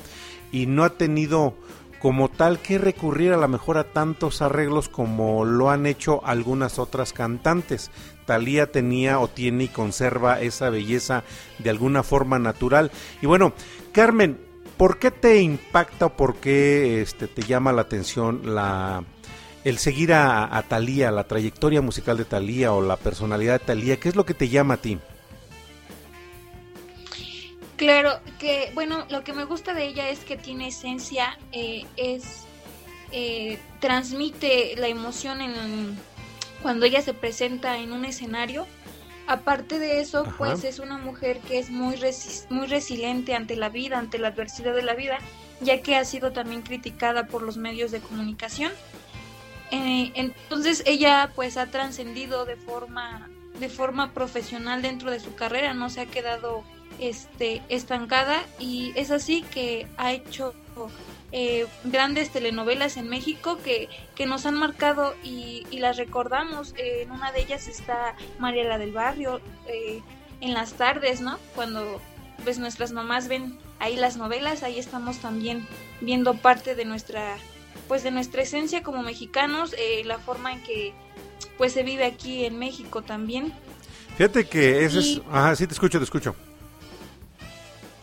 y 0.54 0.66
no 0.66 0.86
ha 0.86 0.92
tenido 0.92 1.56
como 2.00 2.30
tal 2.30 2.60
que 2.60 2.78
recurrir 2.78 3.34
a 3.34 3.38
lo 3.38 3.48
mejor 3.48 3.78
a 3.78 3.86
tantos 3.86 4.42
arreglos 4.42 4.90
como 4.90 5.46
lo 5.46 5.70
han 5.70 5.86
hecho 5.86 6.26
algunas 6.26 6.80
otras 6.80 7.14
cantantes. 7.14 7.92
Talía 8.26 8.72
tenía 8.72 9.20
o 9.20 9.28
tiene 9.28 9.66
y 9.66 9.68
conserva 9.70 10.42
esa 10.42 10.70
belleza 10.70 11.24
de 11.60 11.70
alguna 11.70 12.04
forma 12.04 12.40
natural. 12.40 12.92
Y 13.22 13.26
bueno, 13.26 13.54
Carmen, 13.92 14.40
¿por 14.78 15.00
qué 15.00 15.12
te 15.12 15.42
impacta 15.42 16.08
o 16.08 16.18
por 16.18 16.36
qué 16.36 17.02
este, 17.02 17.28
te 17.28 17.42
llama 17.42 17.74
la 17.74 17.84
atención 17.84 18.42
la, 18.54 19.04
el 19.64 19.78
seguir 19.78 20.14
a, 20.14 20.56
a 20.56 20.64
Talía, 20.64 21.10
la 21.12 21.28
trayectoria 21.28 21.82
musical 21.82 22.18
de 22.18 22.26
Talía 22.26 22.74
o 22.74 22.82
la 22.82 22.98
personalidad 22.98 23.60
de 23.60 23.66
Talía? 23.66 23.98
¿Qué 23.98 24.10
es 24.10 24.16
lo 24.16 24.26
que 24.26 24.34
te 24.34 24.50
llama 24.50 24.76
a 24.76 24.82
ti? 24.82 25.00
Claro, 27.78 28.20
que 28.40 28.72
bueno, 28.74 29.06
lo 29.10 29.24
que 29.24 29.34
me 29.34 29.46
gusta 29.46 29.74
de 29.74 29.86
ella 29.86 30.10
es 30.10 30.20
que 30.20 30.36
tiene 30.36 30.68
esencia, 30.70 31.38
eh, 31.52 31.86
es 31.96 32.44
eh, 33.12 33.60
transmite 33.80 34.76
la 34.78 34.88
emoción 34.88 35.42
en 35.42 35.98
cuando 36.62 36.86
ella 36.86 37.02
se 37.02 37.14
presenta 37.14 37.78
en 37.78 37.92
un 37.94 38.04
escenario. 38.04 38.66
Aparte 39.28 39.78
de 39.78 40.00
eso, 40.00 40.22
Ajá. 40.22 40.36
pues 40.38 40.64
es 40.64 40.80
una 40.80 40.98
mujer 40.98 41.40
que 41.42 41.60
es 41.60 41.70
muy 41.70 41.96
resi- 41.98 42.50
muy 42.50 42.66
resiliente 42.66 43.36
ante 43.36 43.56
la 43.56 43.70
vida, 43.70 44.00
ante 44.00 44.18
la 44.18 44.30
adversidad 44.30 44.74
de 44.74 44.82
la 44.84 44.94
vida, 44.96 45.20
ya 45.62 45.82
que 45.82 45.96
ha 45.96 46.04
sido 46.06 46.32
también 46.32 46.62
criticada 46.64 47.28
por 47.28 47.42
los 47.44 47.58
medios 47.58 47.92
de 47.92 48.00
comunicación. 48.00 48.72
Eh, 49.72 50.12
entonces 50.16 50.82
ella 50.86 51.32
pues 51.36 51.58
ha 51.58 51.68
trascendido 51.68 52.46
de 52.46 52.56
forma 52.56 53.30
de 53.60 53.70
forma 53.70 54.14
profesional 54.14 54.82
dentro 54.82 55.12
de 55.12 55.20
su 55.20 55.36
carrera, 55.36 55.74
no 55.74 55.90
se 55.90 56.02
ha 56.02 56.06
quedado 56.06 56.64
este, 57.00 57.62
estancada 57.70 58.44
y 58.60 58.92
es 58.96 59.12
así 59.12 59.44
que 59.44 59.88
ha 59.98 60.12
hecho 60.14 60.54
eh, 61.32 61.66
grandes 61.84 62.30
telenovelas 62.32 62.98
en 62.98 63.10
México 63.10 63.58
que, 63.64 63.90
que 64.16 64.26
nos 64.26 64.46
han 64.46 64.56
marcado 64.56 65.16
y, 65.24 65.66
y 65.72 65.80
las 65.80 65.98
recordamos. 65.98 66.74
Eh, 66.78 67.04
en 67.04 67.12
una 67.12 67.32
de 67.32 67.42
ellas 67.42 67.68
está 67.68 68.16
María 68.40 68.64
la 68.64 68.78
del 68.78 68.92
Barrio, 68.92 69.42
eh, 69.68 70.02
en 70.42 70.54
las 70.54 70.74
tardes, 70.74 71.22
¿no? 71.22 71.38
Cuando 71.56 72.02
pues 72.44 72.60
nuestras 72.60 72.92
mamás 72.92 73.28
ven 73.28 73.58
ahí 73.80 73.96
las 73.96 74.18
novelas, 74.18 74.64
ahí 74.64 74.80
estamos 74.80 75.18
también 75.18 75.68
viendo 76.02 76.36
parte 76.36 76.76
de 76.76 76.86
nuestra 76.86 77.38
pues 77.88 78.04
de 78.04 78.12
nuestra 78.12 78.42
esencia 78.42 78.84
como 78.84 79.02
mexicanos, 79.02 79.74
eh, 79.78 80.04
la 80.06 80.20
forma 80.20 80.52
en 80.52 80.62
que 80.64 80.94
pues 81.58 81.74
se 81.74 81.84
vive 81.84 82.06
aquí 82.06 82.46
en 82.46 82.60
México 82.60 83.02
también. 83.02 83.54
Fíjate 84.18 84.46
que 84.46 84.84
ese 84.84 85.00
es... 85.00 85.22
Ajá, 85.32 85.56
sí, 85.56 85.68
te 85.68 85.74
escucho, 85.74 86.00
te 86.00 86.04
escucho. 86.04 86.36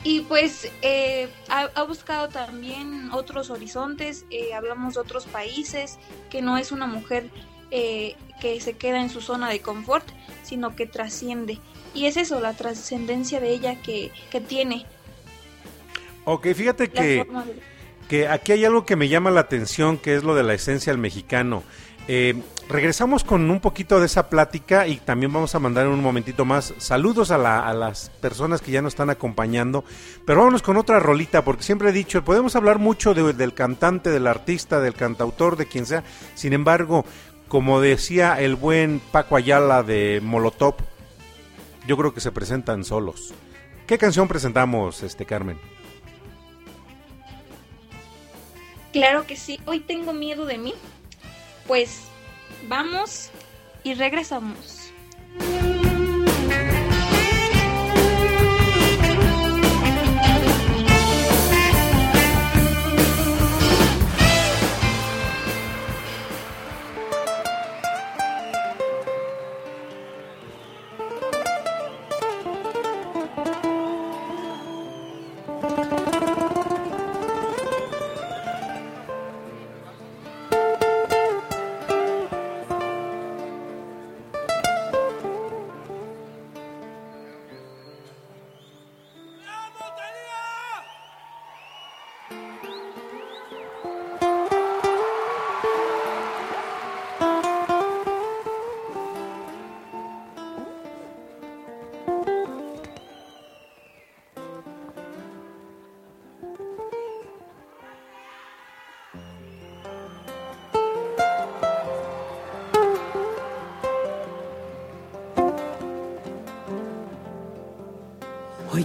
Y 0.04 0.20
pues 0.20 0.70
eh, 0.82 1.28
ha, 1.48 1.62
ha 1.74 1.82
buscado 1.84 2.28
también 2.28 3.10
otros 3.12 3.48
horizontes, 3.50 4.26
eh, 4.30 4.52
hablamos 4.54 4.94
de 4.94 5.00
otros 5.00 5.24
países, 5.24 5.98
que 6.30 6.42
no 6.42 6.58
es 6.58 6.72
una 6.72 6.86
mujer 6.86 7.30
eh, 7.70 8.14
que 8.40 8.60
se 8.60 8.74
queda 8.74 9.00
en 9.00 9.08
su 9.08 9.22
zona 9.22 9.48
de 9.48 9.60
confort, 9.60 10.06
sino 10.42 10.76
que 10.76 10.86
trasciende. 10.86 11.58
Y 11.94 12.04
es 12.06 12.18
eso, 12.18 12.38
la 12.40 12.52
trascendencia 12.52 13.40
de 13.40 13.50
ella 13.50 13.80
que, 13.80 14.12
que 14.30 14.40
tiene. 14.42 14.84
Ok, 16.26 16.48
fíjate 16.54 16.90
que, 16.90 17.02
de- 17.02 17.26
que 18.08 18.28
aquí 18.28 18.52
hay 18.52 18.64
algo 18.66 18.84
que 18.84 18.96
me 18.96 19.08
llama 19.08 19.30
la 19.30 19.40
atención, 19.40 19.96
que 19.96 20.14
es 20.16 20.22
lo 20.22 20.34
de 20.34 20.42
la 20.42 20.52
esencia 20.54 20.92
del 20.92 21.00
mexicano. 21.00 21.62
Eh, 22.08 22.34
regresamos 22.68 23.24
con 23.24 23.50
un 23.50 23.60
poquito 23.60 24.00
de 24.00 24.06
esa 24.06 24.28
plática 24.28 24.86
y 24.86 24.96
también 24.96 25.32
vamos 25.32 25.54
a 25.54 25.58
mandar 25.58 25.86
en 25.86 25.92
un 25.92 26.02
momentito 26.02 26.44
más 26.44 26.74
saludos 26.78 27.30
a, 27.30 27.38
la- 27.38 27.66
a 27.68 27.74
las 27.74 28.10
personas 28.20 28.60
que 28.62 28.70
ya 28.72 28.82
nos 28.82 28.92
están 28.94 29.10
acompañando. 29.10 29.84
Pero 30.26 30.38
vámonos 30.40 30.62
con 30.62 30.76
otra 30.76 30.98
rolita, 31.00 31.44
porque 31.44 31.62
siempre 31.62 31.90
he 31.90 31.92
dicho, 31.92 32.24
podemos 32.24 32.56
hablar 32.56 32.78
mucho 32.78 33.14
de- 33.14 33.32
del 33.32 33.54
cantante, 33.54 34.10
del 34.10 34.26
artista, 34.26 34.80
del 34.80 34.94
cantautor, 34.94 35.56
de 35.56 35.66
quien 35.66 35.86
sea. 35.86 36.04
Sin 36.34 36.52
embargo, 36.52 37.04
como 37.48 37.80
decía 37.80 38.40
el 38.40 38.56
buen 38.56 39.00
Paco 39.12 39.36
Ayala 39.36 39.82
de 39.82 40.20
Molotov, 40.22 40.74
yo 41.86 41.96
creo 41.96 42.14
que 42.14 42.20
se 42.20 42.32
presentan 42.32 42.84
solos. 42.84 43.34
¿Qué 43.86 43.98
canción 43.98 44.26
presentamos, 44.26 45.02
este 45.02 45.26
Carmen? 45.26 45.58
Claro 48.92 49.26
que 49.26 49.36
sí. 49.36 49.60
Hoy 49.66 49.80
tengo 49.80 50.12
miedo 50.12 50.46
de 50.46 50.56
mí. 50.56 50.74
Pues 51.66 52.02
vamos 52.68 53.30
y 53.82 53.94
regresamos. 53.94 54.92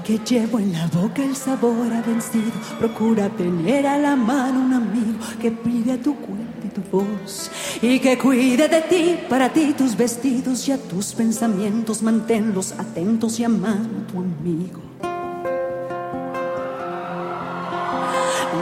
Que 0.10 0.18
llevo 0.26 0.58
en 0.58 0.74
la 0.74 0.88
boca 0.88 1.24
el 1.24 1.36
sabor 1.36 1.94
a 1.94 2.02
vencido, 2.02 2.52
procura 2.80 3.30
tener 3.30 3.86
a 3.86 3.96
la 3.96 4.16
mano 4.16 4.62
un 4.62 4.74
amigo 4.74 5.20
que 5.40 5.52
pide 5.52 5.92
a 5.92 6.02
tu 6.02 6.16
cuenta 6.16 6.66
y 6.66 6.70
tu 6.70 6.82
voz 6.92 7.52
y 7.80 8.00
que 8.00 8.18
cuide 8.18 8.68
de 8.68 8.82
ti, 8.82 9.20
para 9.30 9.54
ti 9.54 9.76
tus 9.78 9.96
vestidos 9.96 10.68
y 10.68 10.72
a 10.72 10.80
tus 10.80 11.14
pensamientos, 11.14 12.02
manténlos 12.02 12.72
atentos 12.72 13.40
y 13.40 13.44
a 13.44 13.50
mano 13.50 14.08
tu 14.12 14.18
amigo. 14.18 14.82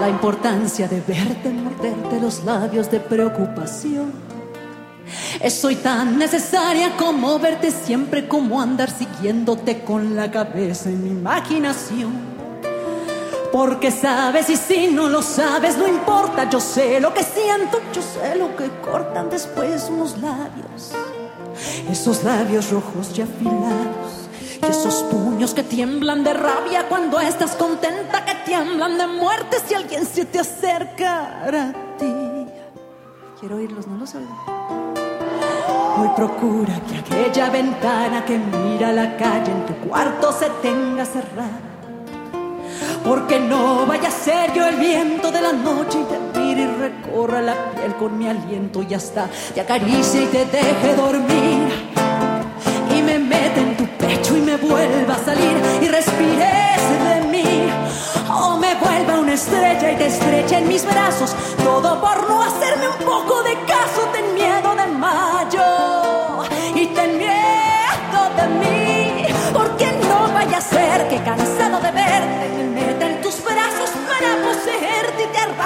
La 0.02 0.10
importancia 0.10 0.90
de 0.90 1.00
verte 1.00 1.50
morderte 1.50 2.20
los 2.20 2.44
labios 2.44 2.92
de 2.92 3.00
preocupación. 3.00 4.27
Es 5.40 5.64
hoy 5.64 5.76
tan 5.76 6.18
necesaria 6.18 6.98
como 6.98 7.38
verte 7.38 7.70
siempre, 7.70 8.28
como 8.28 8.60
andar 8.60 8.90
siguiéndote 8.90 9.84
con 9.84 10.16
la 10.16 10.32
cabeza 10.32 10.90
en 10.90 11.04
mi 11.04 11.12
imaginación. 11.12 12.38
Porque 13.52 13.92
sabes 13.92 14.50
y 14.50 14.56
si 14.56 14.88
no 14.88 15.08
lo 15.08 15.22
sabes, 15.22 15.78
no 15.78 15.88
importa, 15.88 16.50
yo 16.50 16.60
sé 16.60 17.00
lo 17.00 17.14
que 17.14 17.24
siento, 17.24 17.80
yo 17.94 18.02
sé 18.02 18.36
lo 18.36 18.56
que 18.56 18.70
cortan 18.82 19.30
después 19.30 19.88
unos 19.90 20.18
labios. 20.18 20.92
Esos 21.90 22.24
labios 22.24 22.72
rojos 22.72 23.12
y 23.16 23.22
afilados. 23.22 24.30
Y 24.62 24.66
esos 24.66 25.04
puños 25.04 25.54
que 25.54 25.62
tiemblan 25.62 26.24
de 26.24 26.34
rabia 26.34 26.90
cuando 26.90 27.20
estás 27.20 27.56
contenta, 27.56 28.26
que 28.26 28.34
tiemblan 28.44 28.98
de 28.98 29.06
muerte 29.06 29.58
si 29.66 29.76
alguien 29.76 30.04
se 30.04 30.26
te 30.26 30.40
acerca 30.40 31.44
a 31.46 31.74
ti. 31.98 32.14
Quiero 33.40 33.58
oírlos, 33.58 33.86
no 33.86 33.98
los 33.98 34.16
oigo. 34.16 35.07
Hoy 36.00 36.10
procura 36.16 36.74
que 36.88 37.00
aquella 37.00 37.50
ventana 37.50 38.24
que 38.24 38.38
mira 38.38 38.92
la 38.92 39.18
calle 39.18 39.52
en 39.52 39.66
tu 39.66 39.74
cuarto 39.88 40.32
se 40.32 40.48
tenga 40.62 41.04
cerrada. 41.04 41.60
Porque 43.04 43.40
no 43.40 43.88
vaya 43.88 44.10
a 44.10 44.12
ser 44.12 44.54
yo 44.54 44.68
el 44.68 44.76
viento 44.76 45.32
de 45.32 45.42
la 45.42 45.54
noche 45.54 45.98
y 46.00 46.04
te 46.04 46.40
mire 46.40 46.62
y 46.62 46.68
recorra 46.68 47.42
la 47.42 47.72
piel 47.72 47.96
con 47.96 48.16
mi 48.16 48.28
aliento 48.28 48.84
y 48.84 48.94
hasta 48.94 49.28
te 49.56 49.62
acaricie 49.62 50.24
y 50.24 50.26
te 50.28 50.46
deje 50.46 50.96
dormir. 50.96 51.68
Y 52.96 53.02
me 53.02 53.18
mete 53.18 53.60
en 53.60 53.78
tu 53.78 53.88
pecho 53.98 54.38
y 54.38 54.42
me 54.42 54.58
vuelva 54.58 55.16
a 55.16 55.26
salir 55.26 55.58
y 55.82 55.88
respires 55.88 56.82
de 57.08 57.28
mí. 57.32 57.70
O 58.40 58.58
me 58.58 58.76
vuelva 58.76 59.20
una 59.20 59.34
estrella 59.34 59.94
y 59.94 59.96
te 59.96 60.06
estreche 60.06 60.60
en 60.60 60.68
mis 60.68 60.86
brazos. 60.86 61.36
Todo 61.64 62.00
por 62.00 62.30
no 62.30 62.44
hacerme 62.44 62.88
un 62.88 63.04
poco 63.04 63.42
de 63.42 63.54
caso. 63.66 64.02
Ten 64.14 64.36
miedo 64.36 64.76
de 64.76 64.88
mayo 64.96 65.87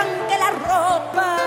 arranque 0.02 0.38
la 0.38 0.52
ropa. 0.52 1.38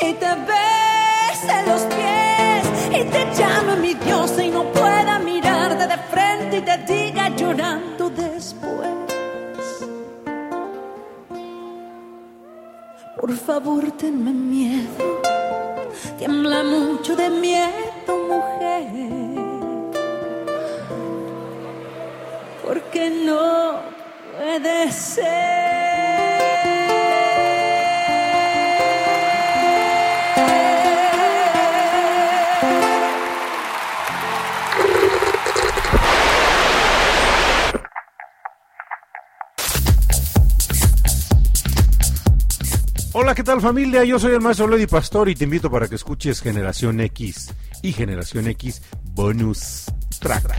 Y 0.00 0.12
te 0.14 0.30
bese 0.50 1.56
los 1.66 1.82
pies 1.94 3.00
y 3.00 3.04
te 3.04 3.26
llame 3.34 3.76
mi 3.76 3.94
diosa 3.94 4.42
y 4.42 4.50
no 4.50 4.64
pueda 4.72 5.18
mirarte 5.18 5.86
de 5.86 5.98
frente 6.10 6.58
y 6.58 6.60
te 6.62 6.78
diga 6.92 7.28
llorando 7.30 8.10
después. 8.10 8.88
Por 13.20 13.36
favor, 13.36 13.90
tenme 13.92 14.32
miedo. 14.32 15.20
Tiembla 16.18 16.62
mucho 16.62 17.16
de 17.16 17.28
miedo, 17.28 18.12
mujer. 18.28 18.86
Porque 22.64 23.10
no 23.10 23.80
puede 24.36 24.92
ser. 24.92 25.87
Hola, 43.14 43.34
¿qué 43.34 43.42
tal 43.42 43.62
familia? 43.62 44.04
Yo 44.04 44.18
soy 44.18 44.32
el 44.32 44.42
maestro 44.42 44.68
Lady 44.68 44.86
Pastor 44.86 45.30
y 45.30 45.34
te 45.34 45.44
invito 45.44 45.70
para 45.70 45.88
que 45.88 45.94
escuches 45.94 46.42
Generación 46.42 47.00
X 47.00 47.54
y 47.80 47.92
Generación 47.94 48.48
X 48.48 48.82
Bonus 49.14 49.86
Track. 50.20 50.54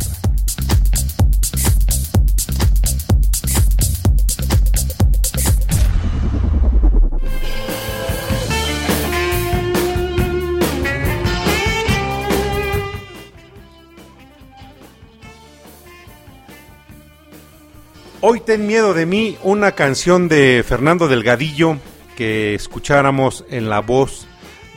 Hoy 18.22 18.40
ten 18.40 18.66
miedo 18.66 18.96
de 18.96 19.06
mí, 19.06 19.38
una 19.44 19.74
canción 19.74 20.28
de 20.28 20.66
Fernando 20.68 21.08
Delgadillo 21.08 21.78
que 22.20 22.54
escucháramos 22.54 23.46
en 23.50 23.70
la 23.70 23.80
voz 23.80 24.28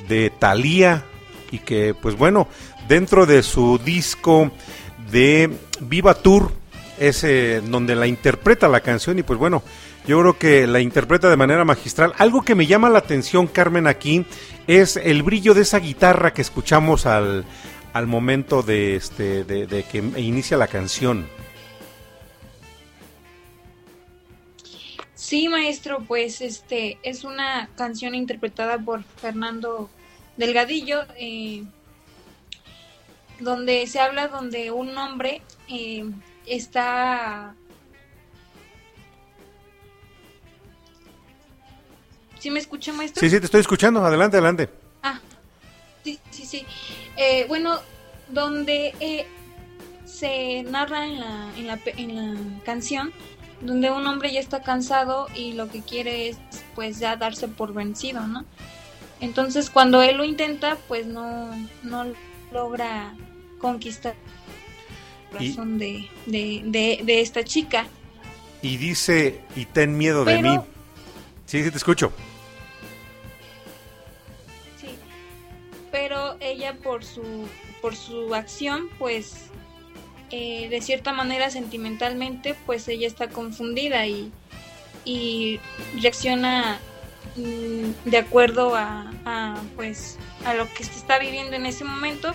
de 0.06 0.30
Thalía 0.30 1.02
y 1.50 1.58
que 1.58 1.92
pues 1.92 2.16
bueno, 2.16 2.46
dentro 2.86 3.26
de 3.26 3.42
su 3.42 3.80
disco 3.84 4.52
de 5.10 5.50
Viva 5.80 6.14
Tour 6.14 6.52
es 7.00 7.24
eh, 7.24 7.60
donde 7.60 7.96
la 7.96 8.06
interpreta 8.06 8.68
la 8.68 8.78
canción 8.78 9.18
y 9.18 9.24
pues 9.24 9.40
bueno, 9.40 9.64
yo 10.06 10.20
creo 10.20 10.38
que 10.38 10.68
la 10.68 10.78
interpreta 10.78 11.28
de 11.28 11.36
manera 11.36 11.64
magistral. 11.64 12.12
Algo 12.16 12.42
que 12.42 12.54
me 12.54 12.68
llama 12.68 12.90
la 12.90 13.00
atención, 13.00 13.48
Carmen, 13.48 13.88
aquí 13.88 14.24
es 14.68 14.96
el 14.96 15.24
brillo 15.24 15.52
de 15.52 15.62
esa 15.62 15.80
guitarra 15.80 16.32
que 16.32 16.42
escuchamos 16.42 17.06
al, 17.06 17.44
al 17.92 18.06
momento 18.06 18.62
de, 18.62 18.94
este, 18.94 19.42
de, 19.42 19.66
de 19.66 19.82
que 19.82 19.98
inicia 19.98 20.56
la 20.56 20.68
canción. 20.68 21.26
Sí, 25.22 25.48
maestro, 25.48 26.00
pues 26.00 26.40
este 26.40 26.98
es 27.04 27.22
una 27.22 27.68
canción 27.76 28.16
interpretada 28.16 28.76
por 28.76 29.04
Fernando 29.04 29.88
Delgadillo, 30.36 31.04
eh, 31.16 31.62
donde 33.38 33.86
se 33.86 34.00
habla 34.00 34.26
donde 34.26 34.72
un 34.72 34.98
hombre 34.98 35.40
eh, 35.68 36.10
está... 36.44 37.54
¿Sí 42.40 42.50
me 42.50 42.58
escucha, 42.58 42.92
maestro? 42.92 43.20
Sí, 43.20 43.30
sí, 43.30 43.38
te 43.38 43.44
estoy 43.44 43.60
escuchando. 43.60 44.04
Adelante, 44.04 44.38
adelante. 44.38 44.70
Ah, 45.04 45.20
sí, 46.02 46.18
sí, 46.32 46.44
sí. 46.44 46.66
Eh, 47.16 47.44
bueno, 47.46 47.78
donde 48.28 48.92
eh, 48.98 49.28
se 50.04 50.64
narra 50.64 51.06
en 51.06 51.20
la, 51.20 51.52
en, 51.56 51.66
la, 51.68 51.78
en 51.96 52.16
la 52.16 52.64
canción, 52.64 53.12
donde 53.62 53.90
un 53.90 54.06
hombre 54.06 54.32
ya 54.32 54.40
está 54.40 54.62
cansado 54.62 55.28
y 55.34 55.52
lo 55.52 55.68
que 55.68 55.80
quiere 55.80 56.28
es 56.28 56.38
pues 56.74 56.98
ya 56.98 57.16
darse 57.16 57.48
por 57.48 57.72
vencido, 57.72 58.26
¿no? 58.26 58.44
Entonces 59.20 59.70
cuando 59.70 60.02
él 60.02 60.16
lo 60.16 60.24
intenta, 60.24 60.76
pues 60.88 61.06
no, 61.06 61.50
no 61.82 62.06
logra 62.52 63.14
conquistar 63.58 64.14
el 65.30 65.38
corazón 65.38 65.78
de, 65.78 66.08
de, 66.26 66.62
de, 66.64 67.00
de 67.04 67.20
esta 67.20 67.44
chica. 67.44 67.86
Y 68.60 68.76
dice, 68.76 69.40
y 69.56 69.64
ten 69.64 69.96
miedo 69.96 70.24
de 70.24 70.42
mí. 70.42 70.58
Sí, 71.46 71.62
sí, 71.62 71.70
te 71.70 71.76
escucho. 71.76 72.12
Sí. 74.80 74.88
Pero 75.90 76.36
ella 76.40 76.76
por 76.82 77.04
su 77.04 77.22
por 77.80 77.96
su 77.96 78.34
acción, 78.34 78.88
pues 78.98 79.50
eh, 80.32 80.68
de 80.70 80.80
cierta 80.80 81.12
manera 81.12 81.50
sentimentalmente, 81.50 82.56
pues 82.66 82.88
ella 82.88 83.06
está 83.06 83.28
confundida 83.28 84.06
y, 84.06 84.32
y 85.04 85.60
reacciona 86.00 86.78
mm, 87.36 88.08
de 88.08 88.16
acuerdo 88.16 88.74
a, 88.74 89.12
a, 89.26 89.60
pues 89.76 90.18
a 90.46 90.54
lo 90.54 90.72
que 90.72 90.84
se 90.84 90.92
está 90.92 91.18
viviendo 91.18 91.54
en 91.54 91.66
ese 91.66 91.84
momento. 91.84 92.34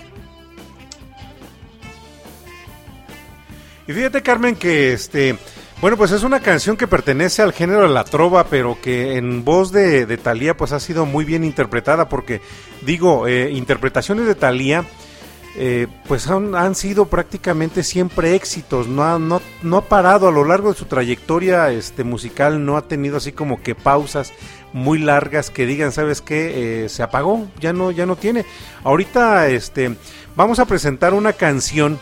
Y 3.88 3.92
fíjate, 3.92 4.22
Carmen, 4.22 4.54
que 4.54 4.92
este. 4.92 5.36
Bueno, 5.80 5.96
pues 5.96 6.10
es 6.10 6.22
una 6.22 6.40
canción 6.40 6.76
que 6.76 6.86
pertenece 6.86 7.40
al 7.40 7.52
género 7.52 7.82
de 7.82 7.88
la 7.88 8.04
trova, 8.04 8.44
pero 8.44 8.78
que 8.80 9.16
en 9.16 9.44
voz 9.44 9.72
de, 9.72 10.06
de 10.06 10.54
pues 10.54 10.72
ha 10.72 10.80
sido 10.80 11.06
muy 11.06 11.24
bien 11.24 11.42
interpretada, 11.42 12.08
porque 12.08 12.40
digo, 12.82 13.26
eh, 13.26 13.50
interpretaciones 13.52 14.26
de 14.26 14.34
Thalía 14.34 14.84
eh, 15.60 15.88
pues 16.06 16.28
han, 16.28 16.76
sido 16.76 17.06
prácticamente 17.06 17.82
siempre 17.82 18.36
éxitos, 18.36 18.86
no 18.86 19.02
ha, 19.02 19.18
no, 19.18 19.42
no 19.62 19.78
ha 19.78 19.88
parado 19.88 20.28
a 20.28 20.30
lo 20.30 20.44
largo 20.44 20.72
de 20.72 20.78
su 20.78 20.84
trayectoria 20.84 21.72
este, 21.72 22.04
musical, 22.04 22.64
no 22.64 22.76
ha 22.76 22.82
tenido 22.86 23.16
así 23.16 23.32
como 23.32 23.60
que 23.60 23.74
pausas 23.74 24.32
muy 24.72 25.00
largas 25.00 25.50
que 25.50 25.66
digan, 25.66 25.90
¿sabes 25.90 26.20
qué? 26.20 26.84
Eh, 26.84 26.88
se 26.88 27.02
apagó, 27.02 27.48
ya 27.58 27.72
no, 27.72 27.90
ya 27.90 28.06
no 28.06 28.14
tiene. 28.14 28.44
Ahorita 28.84 29.48
este, 29.48 29.96
vamos 30.36 30.60
a 30.60 30.66
presentar 30.66 31.12
una 31.12 31.32
canción 31.32 31.98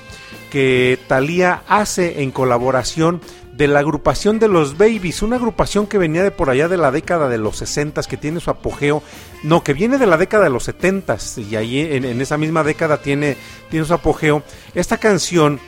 que 0.52 0.98
Thalía 1.08 1.62
hace 1.66 2.22
en 2.22 2.32
colaboración 2.32 3.22
de 3.56 3.68
la 3.68 3.78
agrupación 3.78 4.38
de 4.38 4.48
los 4.48 4.76
Babies, 4.76 5.22
una 5.22 5.36
agrupación 5.36 5.86
que 5.86 5.96
venía 5.96 6.22
de 6.22 6.30
por 6.30 6.50
allá 6.50 6.68
de 6.68 6.76
la 6.76 6.90
década 6.90 7.30
de 7.30 7.38
los 7.38 7.56
60 7.56 8.02
que 8.02 8.18
tiene 8.18 8.40
su 8.40 8.50
apogeo, 8.50 9.02
no, 9.46 9.62
que 9.62 9.74
viene 9.74 9.96
de 9.96 10.06
la 10.06 10.16
década 10.16 10.44
de 10.44 10.50
los 10.50 10.64
70 10.64 11.18
y 11.36 11.54
ahí 11.54 11.78
en, 11.80 12.20
esa 12.20 12.36
misma 12.36 12.64
década 12.64 12.98
tiene, 12.98 13.36
tiene 13.70 13.86
su 13.86 13.94
apogeo. 13.94 14.42
Esta 14.74 14.98
canción, 14.98 15.60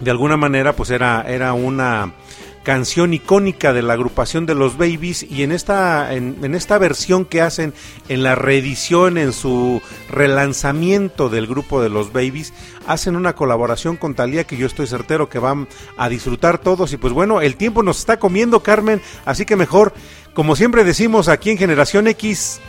de 0.00 0.10
alguna 0.10 0.38
manera, 0.38 0.74
pues 0.74 0.88
era, 0.88 1.22
era 1.28 1.52
una 1.52 2.14
canción 2.62 3.12
icónica 3.12 3.74
de 3.74 3.82
la 3.82 3.92
agrupación 3.92 4.46
de 4.46 4.54
los 4.54 4.78
Babies 4.78 5.24
y 5.24 5.42
en 5.42 5.52
esta 5.52 6.14
en, 6.14 6.38
en, 6.42 6.54
esta 6.54 6.78
versión 6.78 7.26
que 7.26 7.42
hacen 7.42 7.74
en 8.08 8.22
la 8.22 8.34
reedición 8.34 9.18
en 9.18 9.34
su 9.34 9.82
relanzamiento 10.08 11.28
del 11.28 11.48
grupo 11.48 11.82
de 11.82 11.90
los 11.90 12.12
Babies 12.12 12.54
hacen 12.86 13.16
una 13.16 13.34
colaboración 13.34 13.96
con 13.96 14.14
Talía 14.14 14.44
que 14.44 14.56
yo 14.56 14.66
estoy 14.66 14.86
certero 14.86 15.28
que 15.28 15.40
van 15.40 15.66
a 15.96 16.08
disfrutar 16.08 16.58
todos 16.58 16.92
y 16.92 16.98
pues 16.98 17.12
bueno 17.12 17.40
el 17.40 17.56
tiempo 17.56 17.82
nos 17.82 17.98
está 17.98 18.20
comiendo 18.20 18.62
Carmen 18.62 19.02
así 19.24 19.44
que 19.44 19.56
mejor 19.56 19.92
como 20.32 20.54
siempre 20.54 20.84
decimos 20.84 21.26
aquí 21.26 21.50
en 21.50 21.58
Generación 21.58 22.06
X 22.06 22.60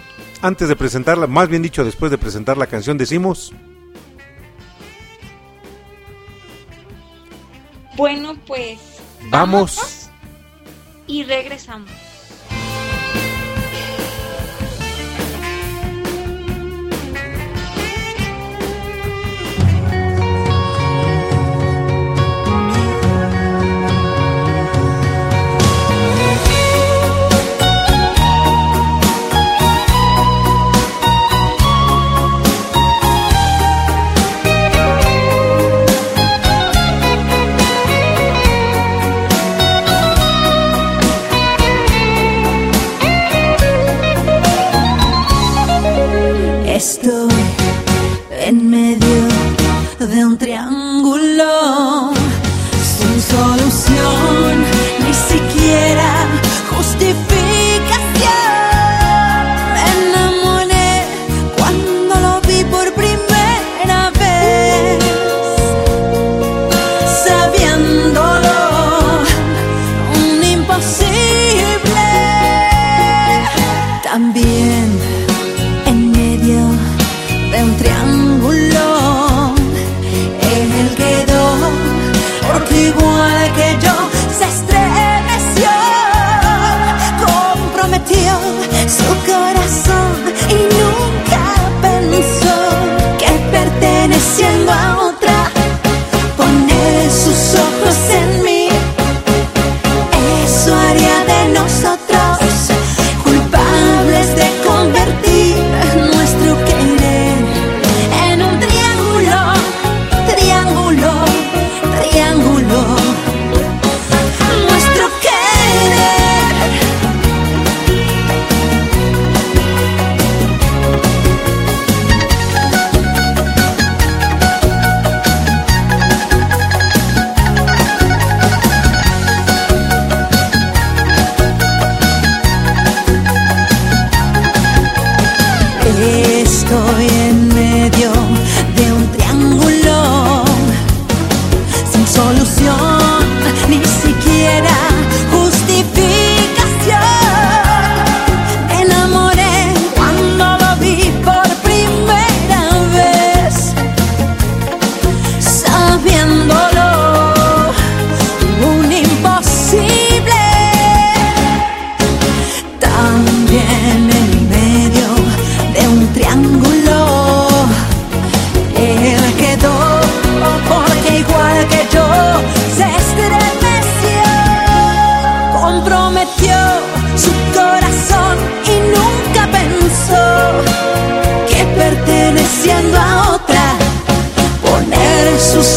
antes 0.44 0.68
de 0.70 0.76
presentarla 0.76 1.26
más 1.26 1.50
bien 1.50 1.64
dicho 1.64 1.84
después 1.84 2.12
de 2.12 2.20
presentar 2.20 2.58
la 2.58 2.68
canción 2.68 2.98
decimos 2.98 3.52
Bueno, 7.96 8.36
pues 8.48 8.80
Vamos. 9.30 10.10
Y 11.08 11.24
regresamos. 11.24 11.90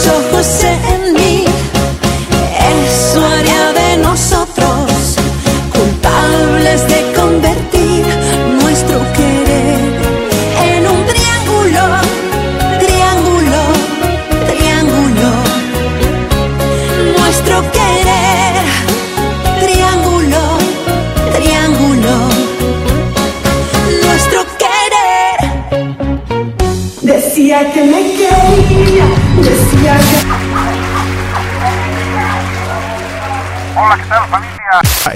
Poner 0.07 0.45
sus 0.45 0.86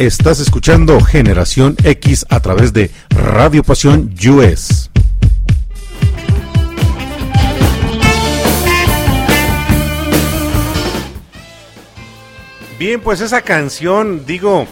Estás 0.01 0.40
escuchando 0.40 0.98
Generación 1.03 1.76
X 1.84 2.24
a 2.30 2.40
través 2.40 2.72
de 2.72 2.90
Radio 3.11 3.62
Pasión 3.62 4.14
US. 4.30 4.88
Bien, 12.78 13.03
pues 13.03 13.20
esa 13.20 13.42
canción, 13.42 14.24
digo, 14.24 14.66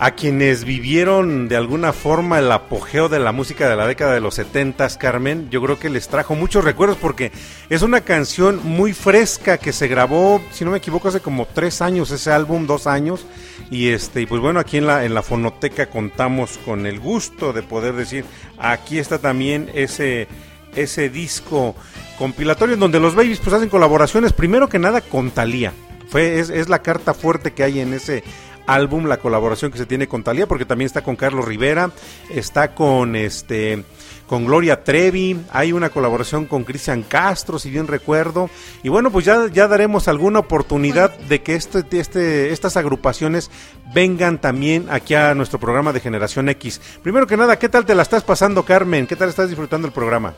a 0.00 0.12
quienes 0.12 0.64
vivieron 0.64 1.48
de 1.48 1.56
alguna 1.56 1.92
forma 1.92 2.38
el 2.38 2.52
apogeo 2.52 3.08
de 3.08 3.18
la 3.18 3.32
música 3.32 3.68
de 3.68 3.74
la 3.74 3.86
década 3.86 4.14
de 4.14 4.20
los 4.20 4.34
70, 4.36 4.88
Carmen, 4.96 5.50
yo 5.50 5.60
creo 5.60 5.78
que 5.78 5.90
les 5.90 6.08
trajo 6.08 6.36
muchos 6.36 6.64
recuerdos 6.64 6.96
porque 6.98 7.32
es 7.68 7.82
una 7.82 8.02
canción 8.02 8.60
muy 8.62 8.92
fresca 8.92 9.58
que 9.58 9.72
se 9.72 9.88
grabó, 9.88 10.40
si 10.52 10.64
no 10.64 10.70
me 10.70 10.78
equivoco, 10.78 11.08
hace 11.08 11.20
como 11.20 11.46
tres 11.46 11.82
años 11.82 12.12
ese 12.12 12.30
álbum, 12.30 12.66
dos 12.66 12.86
años. 12.86 13.26
Y 13.70 13.88
este, 13.88 14.22
y 14.22 14.26
pues 14.26 14.40
bueno, 14.40 14.60
aquí 14.60 14.76
en 14.76 14.86
la, 14.86 15.04
en 15.04 15.14
la 15.14 15.22
fonoteca 15.22 15.86
contamos 15.86 16.58
con 16.64 16.86
el 16.86 17.00
gusto 17.00 17.52
de 17.52 17.62
poder 17.62 17.94
decir, 17.94 18.24
aquí 18.56 18.98
está 18.98 19.18
también 19.18 19.68
ese, 19.74 20.28
ese 20.76 21.10
disco 21.10 21.74
compilatorio 22.18 22.74
en 22.74 22.80
donde 22.80 23.00
los 23.00 23.16
babies 23.16 23.40
pues 23.40 23.54
hacen 23.54 23.68
colaboraciones, 23.68 24.32
primero 24.32 24.68
que 24.68 24.78
nada 24.78 25.00
con 25.00 25.32
Thalía. 25.32 25.72
Fue, 26.08 26.38
es, 26.38 26.48
es 26.48 26.68
la 26.68 26.80
carta 26.82 27.12
fuerte 27.12 27.52
que 27.52 27.64
hay 27.64 27.80
en 27.80 27.92
ese 27.92 28.22
álbum, 28.68 29.06
la 29.06 29.16
colaboración 29.16 29.72
que 29.72 29.78
se 29.78 29.86
tiene 29.86 30.06
con 30.06 30.22
Talía, 30.22 30.46
porque 30.46 30.64
también 30.64 30.86
está 30.86 31.02
con 31.02 31.16
Carlos 31.16 31.44
Rivera, 31.44 31.90
está 32.30 32.74
con 32.74 33.16
este 33.16 33.82
con 34.28 34.44
Gloria 34.44 34.84
Trevi, 34.84 35.40
hay 35.50 35.72
una 35.72 35.88
colaboración 35.88 36.44
con 36.44 36.64
Cristian 36.64 37.02
Castro, 37.02 37.58
si 37.58 37.70
bien 37.70 37.86
recuerdo, 37.86 38.50
y 38.82 38.90
bueno, 38.90 39.10
pues 39.10 39.24
ya, 39.24 39.48
ya 39.50 39.66
daremos 39.66 40.06
alguna 40.06 40.40
oportunidad 40.40 41.18
de 41.18 41.42
que 41.42 41.54
este, 41.54 41.82
este, 41.98 42.52
estas 42.52 42.76
agrupaciones 42.76 43.50
vengan 43.94 44.38
también 44.38 44.86
aquí 44.90 45.14
a 45.14 45.34
nuestro 45.34 45.58
programa 45.58 45.94
de 45.94 46.00
Generación 46.00 46.50
X. 46.50 46.78
Primero 47.02 47.26
que 47.26 47.38
nada, 47.38 47.58
¿qué 47.58 47.70
tal 47.70 47.86
te 47.86 47.94
la 47.94 48.02
estás 48.02 48.22
pasando, 48.22 48.64
Carmen? 48.64 49.06
¿Qué 49.06 49.16
tal 49.16 49.30
estás 49.30 49.48
disfrutando 49.48 49.86
el 49.86 49.94
programa? 49.94 50.34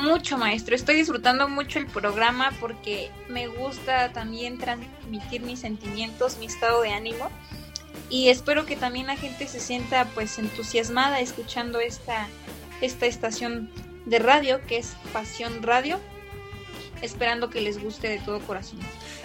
Mucho, 0.00 0.38
maestro. 0.38 0.74
Estoy 0.74 0.96
disfrutando 0.96 1.46
mucho 1.48 1.78
el 1.78 1.86
programa 1.86 2.52
porque 2.58 3.10
me 3.28 3.48
gusta 3.48 4.12
también 4.12 4.56
transmitir 4.56 5.42
mis 5.42 5.60
sentimientos, 5.60 6.38
mi 6.38 6.46
estado 6.46 6.80
de 6.80 6.90
ánimo. 6.90 7.30
Y 8.08 8.28
espero 8.28 8.64
que 8.64 8.76
también 8.76 9.06
la 9.06 9.16
gente 9.16 9.46
se 9.46 9.60
sienta 9.60 10.06
pues 10.14 10.38
entusiasmada 10.38 11.20
escuchando 11.20 11.80
esta, 11.80 12.28
esta 12.80 13.06
estación 13.06 13.70
de 14.06 14.18
radio 14.18 14.60
que 14.66 14.78
es 14.78 14.96
Pasión 15.12 15.62
Radio. 15.62 16.00
Esperando 17.02 17.48
que 17.48 17.60
les 17.60 17.82
guste 17.82 18.08
de 18.08 18.18
todo 18.18 18.40
corazón. 18.40 18.78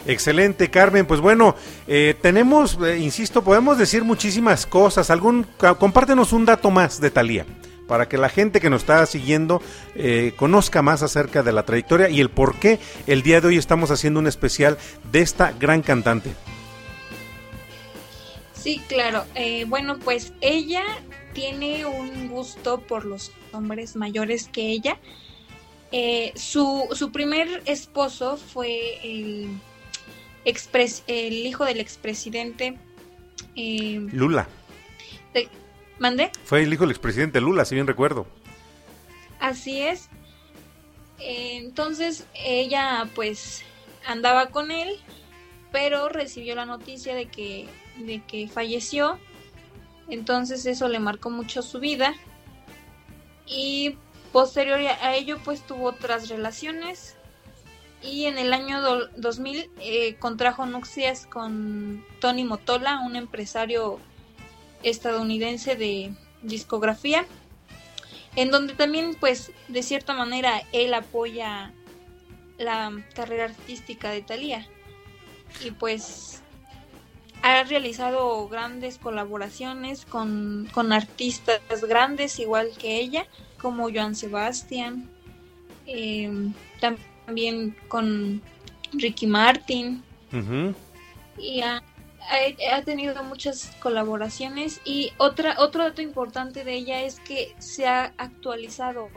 Excelente, 0.05 0.69
Carmen. 0.69 1.05
Pues 1.05 1.19
bueno, 1.19 1.55
eh, 1.87 2.15
tenemos, 2.21 2.77
eh, 2.85 2.97
insisto, 2.97 3.43
podemos 3.43 3.77
decir 3.77 4.03
muchísimas 4.03 4.65
cosas. 4.65 5.09
Algún, 5.09 5.45
compártenos 5.79 6.31
un 6.31 6.45
dato 6.45 6.69
más 6.69 7.01
de 7.01 7.11
Talía 7.11 7.45
para 7.87 8.07
que 8.09 8.17
la 8.17 8.29
gente 8.29 8.59
que 8.61 8.69
nos 8.69 8.81
está 8.81 9.05
siguiendo 9.05 9.61
eh, 9.95 10.33
conozca 10.35 10.81
más 10.81 11.03
acerca 11.03 11.43
de 11.43 11.51
la 11.53 11.63
trayectoria 11.63 12.09
y 12.09 12.19
el 12.21 12.29
por 12.29 12.55
qué 12.59 12.79
el 13.07 13.21
día 13.23 13.41
de 13.41 13.47
hoy 13.47 13.57
estamos 13.57 13.91
haciendo 13.91 14.19
un 14.19 14.27
especial 14.27 14.77
de 15.11 15.21
esta 15.21 15.51
gran 15.51 15.81
cantante. 15.81 16.31
Sí, 18.53 18.81
claro. 18.87 19.25
Eh, 19.35 19.65
bueno, 19.67 19.99
pues 19.99 20.33
ella 20.41 20.83
tiene 21.33 21.85
un 21.85 22.29
gusto 22.29 22.79
por 22.81 23.05
los 23.05 23.31
hombres 23.51 23.95
mayores 23.95 24.47
que 24.51 24.71
ella. 24.71 24.97
Eh, 25.91 26.33
su, 26.35 26.87
su 26.93 27.11
primer 27.11 27.61
esposo 27.65 28.37
fue 28.37 28.97
el, 29.03 29.49
expres, 30.45 31.03
el 31.07 31.33
hijo 31.45 31.63
del 31.65 31.79
expresidente 31.79 32.77
Lula. 33.55 34.47
de- 35.33 35.47
¿Mandé? 35.99 36.31
Fue 36.43 36.61
el 36.63 36.73
hijo 36.73 36.83
del 36.83 36.91
expresidente 36.91 37.39
Lula, 37.41 37.65
si 37.65 37.75
bien 37.75 37.87
recuerdo. 37.87 38.25
Así 39.39 39.81
es. 39.81 40.09
Entonces 41.19 42.25
ella 42.33 43.07
pues 43.15 43.63
andaba 44.05 44.47
con 44.47 44.71
él, 44.71 44.97
pero 45.71 46.09
recibió 46.09 46.55
la 46.55 46.65
noticia 46.65 47.15
de 47.15 47.27
que, 47.27 47.67
de 47.97 48.21
que 48.23 48.47
falleció. 48.47 49.17
Entonces 50.09 50.65
eso 50.65 50.87
le 50.89 50.99
marcó 50.99 51.29
mucho 51.29 51.61
su 51.61 51.79
vida. 51.79 52.13
Y 53.47 53.97
posterior 54.31 54.79
a 54.79 55.15
ello 55.15 55.39
pues 55.43 55.61
tuvo 55.65 55.85
otras 55.87 56.29
relaciones. 56.29 57.15
Y 58.03 58.25
en 58.25 58.37
el 58.37 58.53
año 58.53 58.81
do- 58.81 59.07
2000 59.15 59.71
eh, 59.79 60.15
contrajo 60.19 60.65
nupcias 60.65 61.25
con 61.25 62.05
Tony 62.19 62.43
Motola, 62.43 62.99
un 62.99 63.15
empresario 63.15 63.99
estadounidense 64.85 65.75
de 65.75 66.13
discografía 66.41 67.25
en 68.35 68.51
donde 68.51 68.73
también 68.73 69.15
pues 69.19 69.51
de 69.67 69.83
cierta 69.83 70.13
manera 70.13 70.61
él 70.71 70.93
apoya 70.93 71.73
la 72.57 72.91
carrera 73.13 73.45
artística 73.45 74.09
de 74.11 74.21
Thalía. 74.21 74.67
Y 75.65 75.71
pues 75.71 76.41
ha 77.41 77.63
realizado 77.63 78.47
grandes 78.47 78.97
colaboraciones 78.97 80.05
con, 80.05 80.67
con 80.73 80.93
artistas 80.93 81.59
grandes 81.87 82.39
igual 82.39 82.69
que 82.77 82.99
ella 82.99 83.25
como 83.61 83.89
Joan 83.91 84.15
Sebastián 84.15 85.09
eh, 85.87 86.29
también 86.79 87.75
con 87.87 88.41
Ricky 88.93 89.27
Martin. 89.27 90.03
Y 91.37 91.61
ha, 91.61 91.81
ha- 92.71 92.81
tenido 92.83 93.23
muchas 93.23 93.71
colaboraciones 93.81 94.81
y 94.85 95.11
otra 95.17 95.55
otro 95.59 95.83
dato 95.83 96.01
importante 96.01 96.63
de 96.63 96.73
ella 96.75 97.01
es 97.03 97.19
que 97.19 97.53
se 97.59 97.87
ha 97.87 98.13
actualizado 98.17 99.09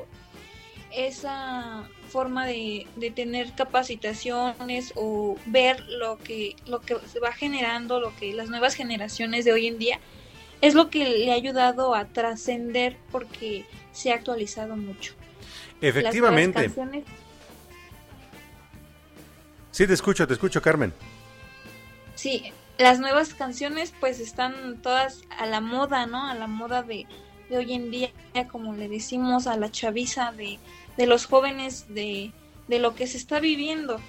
esa 0.91 1.89
forma 2.09 2.47
de, 2.47 2.87
de 2.97 3.11
tener 3.11 3.53
capacitaciones 3.55 4.93
o 4.97 5.37
ver 5.47 5.81
lo 5.89 6.17
que 6.19 6.57
lo 6.67 6.81
que 6.81 6.97
se 7.13 7.21
va 7.21 7.33
generando 7.33 8.01
lo 8.01 8.15
que 8.17 8.33
las 8.33 8.49
nuevas 8.49 8.75
generaciones 8.75 9.45
de 9.45 9.53
hoy 9.53 9.67
en 9.67 9.79
día 9.79 10.01
es 10.61 10.75
lo 10.75 10.89
que 10.91 11.05
le 11.05 11.31
ha 11.31 11.35
ayudado 11.35 11.95
a 11.95 12.07
trascender 12.07 12.97
porque 13.13 13.65
se 13.93 14.13
ha 14.13 14.15
actualizado 14.15 14.77
mucho 14.77 15.13
Las 15.81 15.91
Efectivamente. 15.97 16.63
canciones 16.65 17.05
Sí, 19.71 19.87
te 19.87 19.93
escucho, 19.93 20.27
te 20.27 20.33
escucho, 20.33 20.61
Carmen. 20.61 20.93
Sí, 22.17 22.53
las 22.79 23.01
nuevas 23.01 23.35
canciones 23.35 23.93
pues 24.01 24.21
están 24.21 24.81
todas 24.83 25.23
a 25.39 25.47
la 25.47 25.61
moda, 25.61 26.07
¿no? 26.07 26.27
A 26.27 26.35
la 26.35 26.47
moda 26.47 26.83
de, 26.83 27.07
de 27.51 27.57
hoy 27.57 27.73
en 27.75 27.91
día, 27.91 28.11
como 28.51 28.75
le 28.75 28.89
decimos 28.89 29.47
a 29.47 29.57
la 29.57 29.71
chaviza 29.71 30.33
de, 30.33 30.59
de 30.97 31.07
los 31.07 31.27
jóvenes, 31.27 31.87
de, 31.89 32.33
de 32.69 32.79
lo 32.79 32.95
que 32.95 33.07
se 33.07 33.17
está 33.17 33.41
viviendo. 33.41 34.01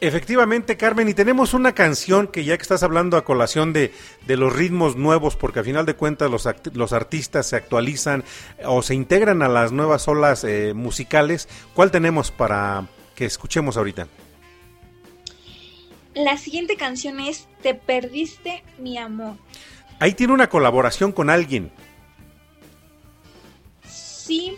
Efectivamente, 0.00 0.76
Carmen, 0.76 1.08
y 1.08 1.14
tenemos 1.14 1.54
una 1.54 1.72
canción 1.72 2.26
que 2.26 2.44
ya 2.44 2.56
que 2.58 2.62
estás 2.62 2.82
hablando 2.82 3.16
a 3.16 3.24
colación 3.24 3.72
de, 3.72 3.94
de 4.26 4.36
los 4.36 4.52
ritmos 4.52 4.96
nuevos, 4.96 5.34
porque 5.34 5.60
a 5.60 5.64
final 5.64 5.86
de 5.86 5.94
cuentas 5.94 6.30
los, 6.30 6.46
los 6.74 6.92
artistas 6.92 7.46
se 7.46 7.56
actualizan 7.56 8.22
eh, 8.58 8.64
o 8.66 8.82
se 8.82 8.94
integran 8.94 9.40
a 9.42 9.48
las 9.48 9.72
nuevas 9.72 10.06
olas 10.06 10.44
eh, 10.44 10.74
musicales, 10.74 11.48
¿cuál 11.72 11.90
tenemos 11.90 12.30
para 12.30 12.86
que 13.14 13.24
escuchemos 13.24 13.76
ahorita? 13.78 14.08
La 16.14 16.36
siguiente 16.36 16.76
canción 16.76 17.20
es 17.20 17.48
Te 17.62 17.74
perdiste 17.74 18.62
mi 18.78 18.98
amor. 18.98 19.36
Ahí 19.98 20.14
tiene 20.14 20.32
una 20.32 20.48
colaboración 20.48 21.12
con 21.12 21.30
alguien. 21.30 21.70
Sí. 23.86 24.56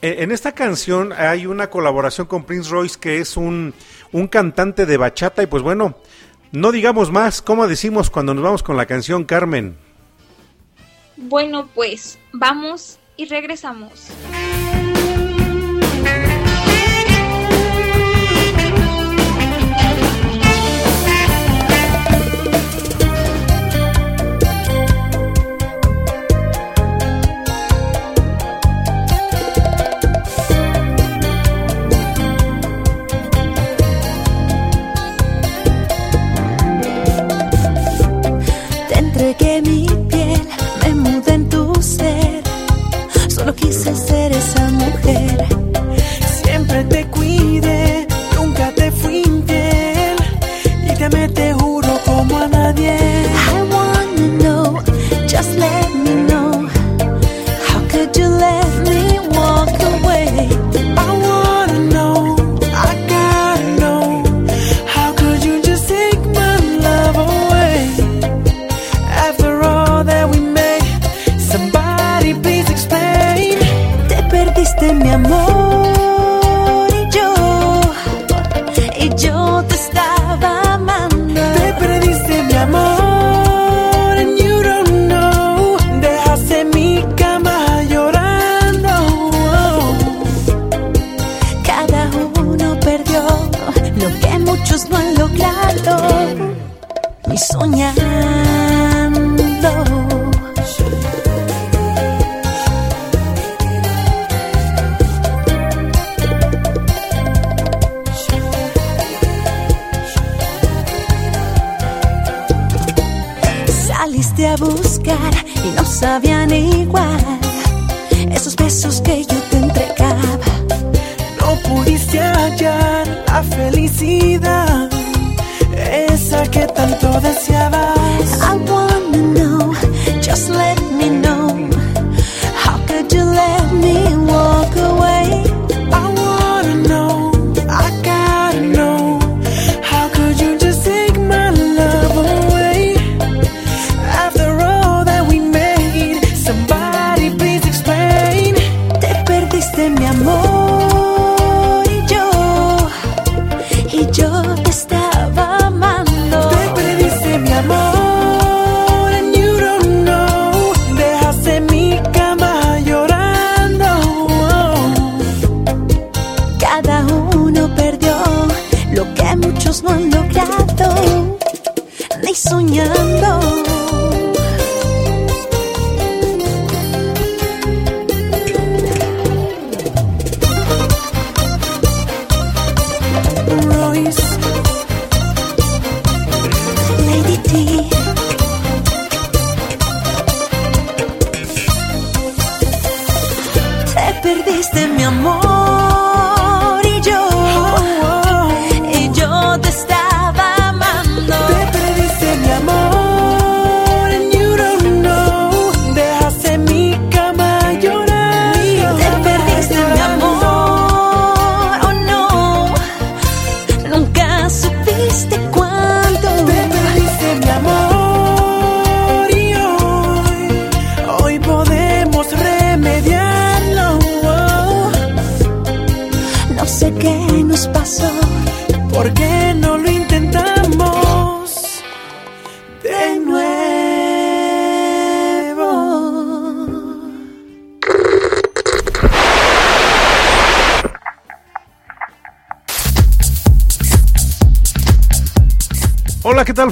En 0.00 0.32
esta 0.32 0.52
canción 0.52 1.12
hay 1.12 1.46
una 1.46 1.70
colaboración 1.70 2.26
con 2.26 2.44
Prince 2.44 2.70
Royce, 2.70 2.98
que 2.98 3.18
es 3.18 3.36
un, 3.36 3.72
un 4.10 4.26
cantante 4.26 4.84
de 4.84 4.96
bachata. 4.96 5.42
Y 5.42 5.46
pues 5.46 5.62
bueno, 5.62 5.96
no 6.50 6.72
digamos 6.72 7.10
más, 7.10 7.40
¿cómo 7.40 7.68
decimos 7.68 8.10
cuando 8.10 8.34
nos 8.34 8.42
vamos 8.42 8.62
con 8.62 8.76
la 8.76 8.86
canción, 8.86 9.24
Carmen? 9.24 9.76
Bueno, 11.16 11.68
pues 11.74 12.18
vamos 12.32 12.98
y 13.16 13.26
regresamos. 13.26 14.08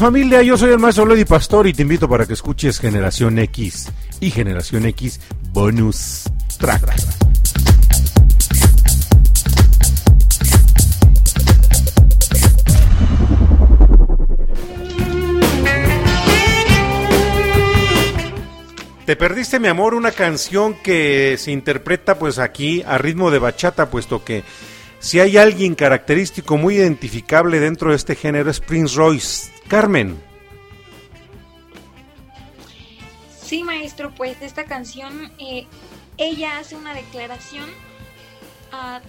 familia? 0.00 0.42
Yo 0.42 0.56
soy 0.56 0.70
el 0.70 0.78
maestro 0.78 1.04
Lady 1.04 1.26
Pastor 1.26 1.66
y 1.66 1.74
te 1.74 1.82
invito 1.82 2.08
para 2.08 2.24
que 2.24 2.32
escuches 2.32 2.80
Generación 2.80 3.38
X 3.38 3.92
y 4.18 4.30
Generación 4.30 4.86
X 4.86 5.20
Bonus 5.52 6.24
Track. 6.58 6.90
Te 19.04 19.16
perdiste, 19.16 19.58
mi 19.58 19.68
amor, 19.68 19.94
una 19.94 20.12
canción 20.12 20.74
que 20.74 21.36
se 21.36 21.50
interpreta 21.50 22.18
pues 22.18 22.38
aquí 22.38 22.82
a 22.86 22.96
ritmo 22.96 23.30
de 23.30 23.40
bachata, 23.40 23.90
puesto 23.90 24.24
que 24.24 24.44
si 25.00 25.18
hay 25.18 25.38
alguien 25.38 25.74
característico 25.74 26.58
muy 26.58 26.76
identificable 26.76 27.58
dentro 27.58 27.90
de 27.90 27.96
este 27.96 28.14
género 28.14 28.50
es 28.50 28.60
Prince 28.60 28.94
Royce. 28.96 29.50
Carmen. 29.66 30.20
Sí, 33.42 33.64
maestro, 33.64 34.14
pues 34.14 34.42
esta 34.42 34.64
canción 34.64 35.32
eh, 35.38 35.66
ella 36.18 36.58
hace 36.58 36.76
una 36.76 36.92
declaración 36.92 37.64
a, 38.72 39.00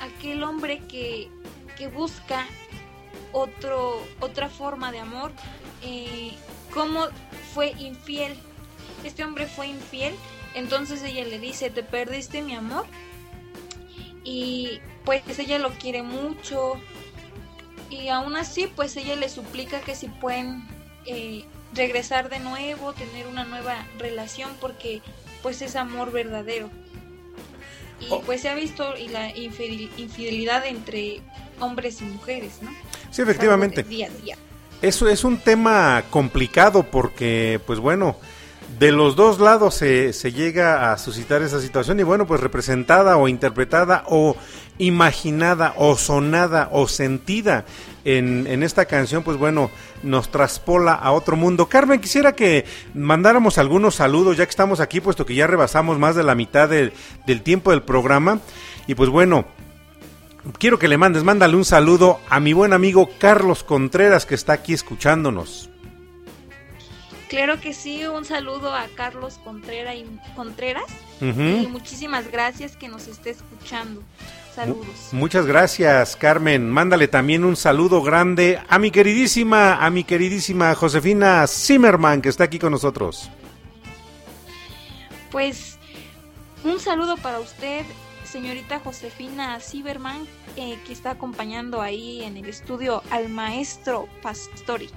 aquel 0.00 0.44
hombre 0.44 0.80
que, 0.88 1.28
que, 1.76 1.88
busca 1.88 2.46
otro, 3.32 4.02
otra 4.20 4.48
forma 4.48 4.92
de 4.92 5.00
amor, 5.00 5.32
eh, 5.82 6.32
cómo 6.72 7.08
fue 7.52 7.72
infiel. 7.78 8.34
Este 9.02 9.24
hombre 9.24 9.46
fue 9.46 9.66
infiel, 9.66 10.14
entonces 10.54 11.02
ella 11.02 11.24
le 11.24 11.40
dice, 11.40 11.68
te 11.68 11.82
perdiste 11.82 12.42
mi 12.42 12.54
amor. 12.54 12.86
Y 14.22 14.80
pues 15.04 15.22
ella 15.38 15.58
lo 15.58 15.70
quiere 15.70 16.02
mucho 16.02 16.74
y 17.90 18.08
aún 18.08 18.36
así 18.36 18.68
pues 18.74 18.96
ella 18.96 19.16
le 19.16 19.28
suplica 19.28 19.80
que 19.80 19.94
si 19.94 20.08
pueden 20.08 20.62
eh, 21.06 21.44
regresar 21.74 22.28
de 22.28 22.38
nuevo, 22.38 22.92
tener 22.92 23.26
una 23.26 23.44
nueva 23.44 23.86
relación 23.98 24.50
porque 24.60 25.02
pues 25.42 25.62
es 25.62 25.76
amor 25.76 26.12
verdadero. 26.12 26.70
Y 28.00 28.06
oh. 28.10 28.22
pues 28.22 28.42
se 28.42 28.48
ha 28.48 28.54
visto 28.54 28.96
y 28.96 29.08
la 29.08 29.36
infidelidad 29.36 30.64
entre 30.66 31.20
hombres 31.58 32.00
y 32.00 32.04
mujeres, 32.04 32.62
¿no? 32.62 32.70
Sí, 33.10 33.22
efectivamente. 33.22 33.84
Eso 34.80 35.08
es 35.08 35.24
un 35.24 35.38
tema 35.38 36.04
complicado 36.08 36.84
porque 36.84 37.60
pues 37.66 37.78
bueno, 37.78 38.16
de 38.78 38.92
los 38.92 39.16
dos 39.16 39.40
lados 39.40 39.74
se, 39.74 40.12
se 40.12 40.32
llega 40.32 40.92
a 40.92 40.98
suscitar 40.98 41.42
esa 41.42 41.60
situación 41.60 42.00
y 42.00 42.02
bueno, 42.02 42.26
pues 42.26 42.40
representada 42.40 43.16
o 43.16 43.28
interpretada 43.28 44.04
o 44.06 44.36
imaginada 44.78 45.74
o 45.76 45.96
sonada 45.96 46.68
o 46.72 46.88
sentida 46.88 47.64
en, 48.04 48.46
en 48.46 48.62
esta 48.62 48.86
canción, 48.86 49.22
pues 49.22 49.36
bueno, 49.36 49.70
nos 50.02 50.30
traspola 50.30 50.94
a 50.94 51.12
otro 51.12 51.36
mundo. 51.36 51.66
Carmen, 51.66 52.00
quisiera 52.00 52.32
que 52.32 52.64
mandáramos 52.94 53.58
algunos 53.58 53.96
saludos 53.96 54.38
ya 54.38 54.46
que 54.46 54.50
estamos 54.50 54.80
aquí, 54.80 55.00
puesto 55.00 55.26
que 55.26 55.34
ya 55.34 55.46
rebasamos 55.46 55.98
más 55.98 56.14
de 56.16 56.22
la 56.22 56.34
mitad 56.34 56.68
del- 56.68 56.92
del 57.26 57.42
tiempo 57.42 57.72
del 57.72 57.82
programa. 57.82 58.40
Y 58.86 58.94
pues 58.94 59.10
bueno, 59.10 59.44
quiero 60.58 60.78
que 60.78 60.88
le 60.88 60.96
mandes, 60.96 61.22
mándale 61.24 61.56
un 61.56 61.64
saludo 61.66 62.20
a 62.30 62.40
mi 62.40 62.54
buen 62.54 62.72
amigo 62.72 63.10
Carlos 63.18 63.62
Contreras 63.64 64.24
que 64.24 64.34
está 64.34 64.54
aquí 64.54 64.72
escuchándonos. 64.72 65.69
Claro 67.30 67.60
que 67.60 67.72
sí, 67.72 68.04
un 68.04 68.24
saludo 68.24 68.74
a 68.74 68.88
Carlos 68.96 69.38
Contreras 69.44 69.94
y, 69.94 70.04
Contreras 70.34 70.90
y 71.20 71.68
muchísimas 71.68 72.28
gracias 72.28 72.76
que 72.76 72.88
nos 72.88 73.06
esté 73.06 73.30
escuchando. 73.30 74.02
Saludos. 74.52 74.88
Muchas 75.12 75.46
gracias, 75.46 76.16
Carmen. 76.16 76.68
Mándale 76.68 77.06
también 77.06 77.44
un 77.44 77.54
saludo 77.54 78.02
grande 78.02 78.60
a 78.68 78.80
mi 78.80 78.90
queridísima, 78.90 79.76
a 79.76 79.90
mi 79.90 80.02
queridísima 80.02 80.74
Josefina 80.74 81.46
Zimmerman 81.46 82.20
que 82.20 82.30
está 82.30 82.44
aquí 82.44 82.58
con 82.58 82.72
nosotros. 82.72 83.30
Pues 85.30 85.78
un 86.64 86.80
saludo 86.80 87.16
para 87.16 87.38
usted, 87.38 87.84
señorita 88.24 88.80
Josefina 88.80 89.60
Sieberman, 89.60 90.26
eh, 90.56 90.80
que 90.84 90.92
está 90.92 91.12
acompañando 91.12 91.80
ahí 91.80 92.24
en 92.24 92.36
el 92.36 92.46
estudio 92.48 93.04
al 93.10 93.28
maestro 93.28 94.08
Pastori. 94.20 94.90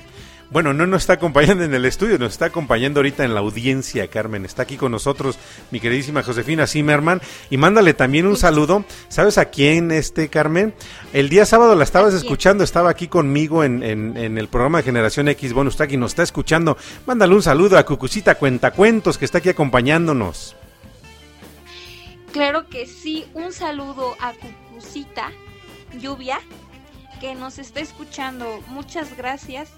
Bueno, 0.50 0.72
no 0.72 0.86
nos 0.86 1.02
está 1.02 1.14
acompañando 1.14 1.64
en 1.64 1.74
el 1.74 1.84
estudio, 1.86 2.20
nos 2.20 2.34
está 2.34 2.46
acompañando 2.46 3.00
ahorita 3.00 3.24
en 3.26 3.34
la 3.34 3.40
audiencia, 3.40 4.08
Carmen. 4.08 4.46
Está 4.46 4.62
aquí 4.62 4.78
con 4.78 4.92
nosotros 4.92 5.40
mi 5.72 5.80
queridísima 5.80 6.22
Josefina 6.22 6.68
Zimmerman. 6.68 7.22
Y 7.50 7.58
mándale 7.58 7.96
también 7.96 8.28
un 8.28 8.38
saludo. 8.38 8.86
¿Sabes 9.10 9.40
a 9.40 9.46
quién, 9.46 9.92
este, 9.92 10.30
Carmen? 10.30 10.76
El 11.12 11.30
día 11.30 11.48
sábado 11.48 11.74
la 11.74 11.84
estabas 11.84 12.14
escuchando, 12.14 12.64
estaba 12.64 12.92
aquí 12.92 13.08
conmigo 13.08 13.64
en, 13.64 13.82
en- 13.82 14.16
en 14.16 14.38
el 14.38 14.48
programa 14.48 14.78
de 14.78 14.84
Generación 14.84 15.28
X 15.30 15.54
Bonus 15.54 15.76
Track 15.76 15.94
y 15.94 15.98
nos 15.98 16.12
está 16.12 16.22
escuchando. 16.22 16.78
Mándale 17.08 17.34
un 17.34 17.42
saludo 17.42 17.80
a 17.80 17.84
Cucucita 17.86 18.36
Cuentacuentos, 18.36 19.18
que 19.18 19.26
está 19.26 19.40
aquí 19.40 19.50
acompañándonos. 19.50 20.56
Claro 22.32 22.68
que 22.70 22.86
sí, 22.86 23.26
un 23.34 23.54
saludo 23.54 24.16
a 24.20 24.34
Cucucita 24.34 25.32
Lluvia, 26.00 26.40
que 27.20 27.34
nos 27.34 27.58
está 27.58 27.80
escuchando. 27.80 28.60
Muchas 28.68 29.18
gracias 29.18 29.70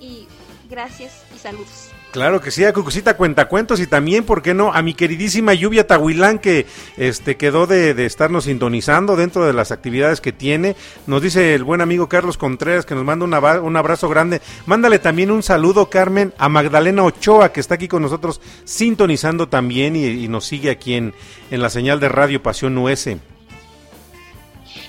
y 0.00 0.26
gracias 0.68 1.24
y 1.34 1.38
saludos. 1.38 1.90
Claro 2.14 2.40
que 2.40 2.52
sí, 2.52 2.64
a 2.64 2.72
Cucucita 2.72 3.16
Cuentacuentos 3.16 3.80
y 3.80 3.88
también, 3.88 4.22
¿por 4.22 4.40
qué 4.40 4.54
no? 4.54 4.72
A 4.72 4.82
mi 4.82 4.94
queridísima 4.94 5.52
Lluvia 5.52 5.88
Tahuilán 5.88 6.38
que 6.38 6.64
este, 6.96 7.36
quedó 7.36 7.66
de, 7.66 7.92
de 7.92 8.06
estarnos 8.06 8.44
sintonizando 8.44 9.16
dentro 9.16 9.44
de 9.44 9.52
las 9.52 9.72
actividades 9.72 10.20
que 10.20 10.30
tiene. 10.30 10.76
Nos 11.08 11.22
dice 11.22 11.56
el 11.56 11.64
buen 11.64 11.80
amigo 11.80 12.08
Carlos 12.08 12.38
Contreras 12.38 12.86
que 12.86 12.94
nos 12.94 13.04
manda 13.04 13.24
un, 13.24 13.76
abrazo 13.76 14.08
grande. 14.08 14.40
Mándale 14.64 15.00
también 15.00 15.32
un 15.32 15.42
saludo, 15.42 15.90
Carmen, 15.90 16.32
a 16.38 16.48
Magdalena 16.48 17.02
Ochoa 17.02 17.52
que 17.52 17.58
está 17.58 17.74
aquí 17.74 17.88
con 17.88 18.02
nosotros 18.02 18.40
sintonizando 18.64 19.48
también 19.48 19.96
y, 19.96 20.28
nos 20.28 20.44
sigue 20.44 20.70
aquí 20.70 20.94
en, 20.94 21.14
en 21.50 21.62
la 21.62 21.68
señal 21.68 21.98
de 21.98 22.10
Radio 22.10 22.40
Pasión 22.40 22.78
US. 22.78 23.08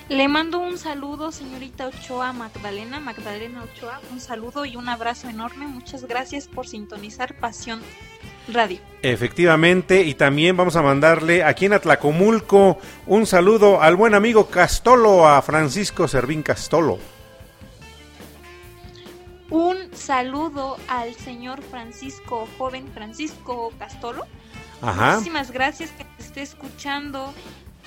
Le 0.08 0.28
mando 0.28 0.60
un 0.60 0.78
saludo, 0.78 1.32
señorita 1.32 1.88
Ochoa 1.88 2.32
Magdalena, 2.32 3.00
Magdalena 3.00 3.64
Ochoa, 3.64 4.00
un 4.12 4.20
saludo 4.20 4.64
y 4.64 4.76
un 4.76 4.88
abrazo 4.88 5.30
enorme. 5.30 5.66
Muchas 5.66 6.06
gracias 6.06 6.48
por 6.48 6.68
sintonizar 6.68 7.36
Pasión 7.40 7.82
Radio. 8.48 8.80
Efectivamente, 9.02 10.04
y 10.04 10.14
también 10.14 10.56
vamos 10.56 10.76
a 10.76 10.84
mandarle 10.84 11.44
aquí 11.44 11.66
en 11.66 11.74
Atlacomulco 11.74 12.78
un 13.08 13.26
saludo 13.26 13.82
al 13.82 13.96
buen 13.96 14.14
amigo 14.14 14.46
Castolo, 14.46 15.28
a 15.28 15.42
Francisco 15.42 16.08
Servín 16.08 16.44
Castolo. 16.44 17.00
Un 19.50 19.78
saludo 19.94 20.78
al 20.88 21.16
señor 21.16 21.64
Francisco, 21.64 22.48
joven 22.60 22.88
Francisco 22.94 23.72
Castolo. 23.80 24.26
Ajá. 24.84 25.14
Muchísimas 25.14 25.50
gracias 25.50 25.90
que 25.92 26.04
te 26.04 26.24
esté 26.24 26.42
escuchando. 26.44 27.34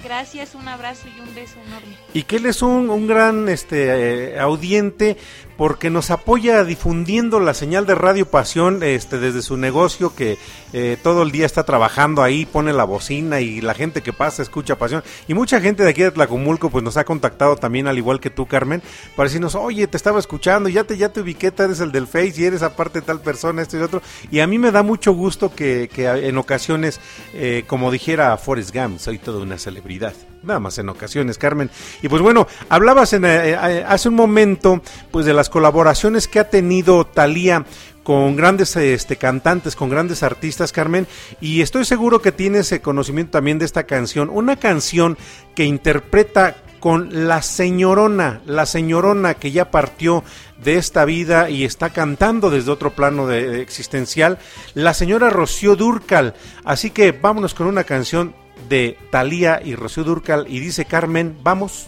Gracias, 0.03 0.55
un 0.55 0.69
abrazo 0.69 1.09
y 1.09 1.21
un 1.21 1.35
beso 1.35 1.57
enorme. 1.67 1.97
Y 2.15 2.23
que 2.23 2.37
él 2.37 2.47
es 2.47 2.63
un, 2.63 2.89
un 2.89 3.07
gran 3.07 3.49
este 3.49 4.35
eh, 4.35 4.39
audiente 4.39 5.17
porque 5.59 5.91
nos 5.91 6.13
apoya 6.13 6.63
difundiendo 6.63 7.41
la 7.41 7.53
señal 7.53 7.85
de 7.85 7.97
Radio 7.97 8.27
Pasión 8.31 8.85
este 8.85 9.19
desde 9.19 9.43
su 9.43 9.57
negocio 9.57 10.15
que 10.15 10.39
eh, 10.73 10.97
todo 11.03 11.25
el 11.25 11.33
día 11.33 11.47
está 11.47 11.65
trabajando 11.65 12.23
ahí, 12.23 12.47
pone 12.47 12.73
la 12.73 12.85
bocina 12.85 13.41
y 13.41 13.61
la 13.61 13.75
gente 13.75 14.01
que 14.01 14.13
pasa 14.13 14.41
escucha 14.41 14.79
Pasión. 14.79 15.03
Y 15.27 15.35
mucha 15.35 15.61
gente 15.61 15.83
de 15.83 15.91
aquí 15.91 16.03
de 16.03 16.13
Tlacomulco 16.13 16.71
pues 16.71 16.85
nos 16.85 16.97
ha 16.97 17.05
contactado 17.05 17.57
también 17.57 17.89
al 17.89 17.99
igual 17.99 18.21
que 18.21 18.31
tú 18.31 18.47
Carmen 18.47 18.83
para 19.17 19.29
decirnos, 19.29 19.57
oye, 19.57 19.89
te 19.89 19.97
estaba 19.97 20.21
escuchando, 20.21 20.69
ya 20.69 20.85
te, 20.85 20.97
ya 20.97 21.09
te 21.09 21.23
ubiqué, 21.23 21.53
eres 21.59 21.81
el 21.81 21.91
del 21.91 22.07
Face 22.07 22.35
y 22.37 22.45
eres 22.45 22.63
aparte 22.63 23.03
tal 23.03 23.21
persona, 23.21 23.61
esto 23.61 23.77
y 23.77 23.83
otro. 23.83 24.01
Y 24.31 24.39
a 24.39 24.47
mí 24.47 24.59
me 24.61 24.71
da 24.71 24.85
mucho 24.85 25.13
gusto 25.13 25.53
que, 25.53 25.91
que 25.93 26.07
en 26.07 26.39
ocasiones, 26.39 27.01
eh, 27.35 27.65
como 27.67 27.91
dijera 27.91 28.37
Forrest 28.37 28.73
Gump, 28.73 29.01
soy 29.01 29.19
toda 29.19 29.43
una 29.43 29.59
celebridad. 29.59 30.15
Nada 30.43 30.61
más 30.61 30.79
en 30.79 30.89
ocasiones, 30.89 31.37
Carmen. 31.37 31.71
Y 32.03 32.09
pues 32.09 32.23
bueno, 32.23 32.47
hablabas 32.69 33.13
eh, 33.13 33.21
eh, 33.23 33.85
hace 33.87 34.09
un 34.09 34.15
momento 34.15 34.81
pues 35.11 35.27
de 35.27 35.35
las 35.35 35.51
colaboraciones 35.51 36.29
que 36.29 36.39
ha 36.39 36.49
tenido 36.49 37.05
Talía 37.05 37.65
con 38.09 38.37
grandes 38.37 38.75
este, 38.77 39.17
cantantes, 39.17 39.77
con 39.77 39.91
grandes 39.91 40.23
artistas, 40.23 40.73
Carmen, 40.73 41.07
y 41.43 41.61
estoy 41.61 41.85
seguro 41.85 42.23
que 42.23 42.33
tienes 42.33 42.73
eh, 42.73 42.81
conocimiento 42.81 43.33
también 43.33 43.59
de 43.59 43.67
esta 43.67 43.83
canción, 43.83 44.31
una 44.31 44.57
canción 44.57 45.19
que 45.55 45.65
interpreta 45.65 46.57
con 46.81 47.27
la 47.27 47.43
señorona, 47.43 48.41
la 48.47 48.65
señorona 48.65 49.35
que 49.35 49.51
ya 49.51 49.71
partió 49.71 50.25
de 50.63 50.77
esta 50.77 51.05
vida 51.05 51.51
y 51.51 51.65
está 51.65 51.91
cantando 51.91 52.49
desde 52.49 52.71
otro 52.71 52.95
plano 52.95 53.27
de 53.27 53.61
existencial, 53.61 54.39
la 54.75 54.95
señora 54.95 55.29
Rocío 55.29 55.77
Durcal. 55.77 56.35
Así 56.65 56.91
que 56.91 57.13
vámonos 57.13 57.53
con 57.53 57.67
una 57.67 57.85
canción 57.85 58.35
de 58.69 58.99
Talía 59.11 59.61
y 59.65 59.75
Rocío 59.75 60.05
Durcal 60.05 60.47
y 60.49 60.61
dice 60.61 60.85
Carmen, 60.85 61.37
vamos. 61.43 61.87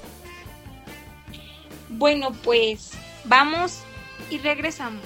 Bueno, 1.89 2.33
pues 2.45 2.93
vamos 3.25 3.81
y 4.31 4.39
regresamos. 4.39 5.03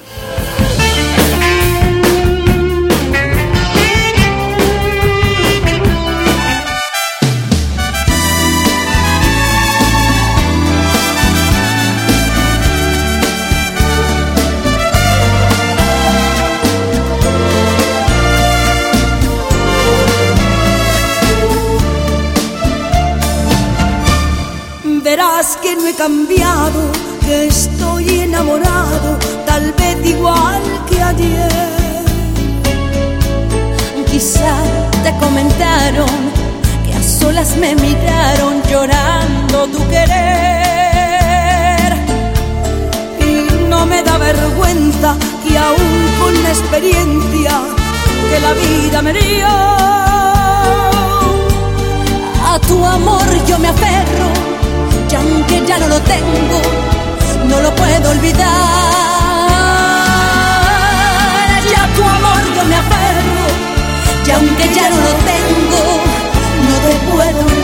Cambiado, 25.96 26.90
que 27.20 27.46
estoy 27.46 28.20
enamorado, 28.20 29.18
tal 29.46 29.72
vez 29.72 30.06
igual 30.06 30.62
que 30.88 31.02
ayer. 31.02 31.52
Quizá 34.10 34.54
te 35.02 35.12
comentaron 35.18 36.06
que 36.84 36.94
a 36.94 37.02
solas 37.02 37.56
me 37.56 37.74
miraron 37.74 38.62
llorando 38.70 39.66
tu 39.68 39.78
querer. 39.88 40.14
Y 43.20 43.68
no 43.68 43.86
me 43.86 44.02
da 44.02 44.18
vergüenza 44.18 45.16
que 45.42 45.58
aún 45.58 46.08
con 46.20 46.42
la 46.42 46.48
experiencia 46.50 47.60
que 48.30 48.40
la 48.40 48.52
vida 48.52 49.02
me 49.02 49.12
dio, 49.12 49.48
a 52.52 52.58
tu 52.68 52.84
amor 52.84 53.26
yo 53.46 53.58
me 53.58 53.68
aferro 53.68 54.33
aunque 55.24 55.66
ya 55.66 55.78
no 55.78 55.88
lo 55.88 56.00
tengo, 56.00 56.60
no 57.48 57.60
lo 57.60 57.74
puedo 57.74 58.10
olvidar. 58.10 58.44
Y 61.70 61.74
a 61.74 61.86
tu 61.94 62.02
amor 62.02 62.42
yo 62.56 62.64
me 62.64 62.76
aferro 62.76 63.44
y 64.26 64.30
aunque 64.30 64.74
ya 64.74 64.90
no 64.90 64.96
lo 64.96 65.12
tengo, 65.30 65.80
no 66.68 66.74
te 66.84 66.92
puedo 67.10 67.38
olvidar. 67.40 67.63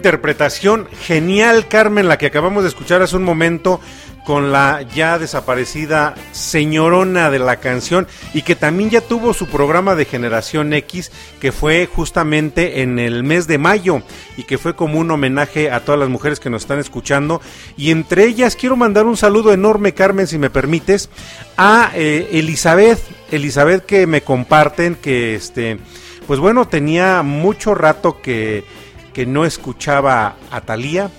Interpretación 0.00 0.88
genial, 1.02 1.68
Carmen, 1.68 2.08
la 2.08 2.16
que 2.16 2.24
acabamos 2.24 2.62
de 2.62 2.70
escuchar 2.70 3.02
hace 3.02 3.16
un 3.16 3.22
momento 3.22 3.82
con 4.24 4.50
la 4.50 4.80
ya 4.94 5.18
desaparecida 5.18 6.14
señorona 6.32 7.30
de 7.30 7.38
la 7.38 7.56
canción 7.56 8.06
y 8.32 8.40
que 8.40 8.56
también 8.56 8.88
ya 8.88 9.02
tuvo 9.02 9.34
su 9.34 9.46
programa 9.46 9.94
de 9.94 10.06
Generación 10.06 10.72
X 10.72 11.12
que 11.38 11.52
fue 11.52 11.86
justamente 11.86 12.80
en 12.80 12.98
el 12.98 13.24
mes 13.24 13.46
de 13.46 13.58
mayo 13.58 14.02
y 14.38 14.44
que 14.44 14.56
fue 14.56 14.74
como 14.74 14.98
un 14.98 15.10
homenaje 15.10 15.70
a 15.70 15.80
todas 15.80 16.00
las 16.00 16.08
mujeres 16.08 16.40
que 16.40 16.48
nos 16.48 16.62
están 16.62 16.78
escuchando. 16.78 17.42
Y 17.76 17.90
entre 17.90 18.24
ellas 18.24 18.56
quiero 18.56 18.74
mandar 18.74 19.04
un 19.04 19.18
saludo 19.18 19.52
enorme 19.52 19.92
Carmen 19.92 20.26
si 20.26 20.38
me 20.38 20.48
permites 20.48 21.10
a 21.58 21.90
eh, 21.94 22.30
Elizabeth 22.32 23.00
Elizabeth 23.30 23.84
que 23.84 24.06
me 24.06 24.22
comparten 24.22 24.94
que 24.94 25.34
este 25.34 25.78
pues 26.26 26.40
bueno 26.40 26.66
tenía 26.66 27.22
mucho 27.22 27.74
rato 27.74 28.22
que 28.22 28.64
que 29.12 29.26
no 29.26 29.44
escuchaba 29.44 30.36
a 30.50 30.60
Thalía. 30.60 31.10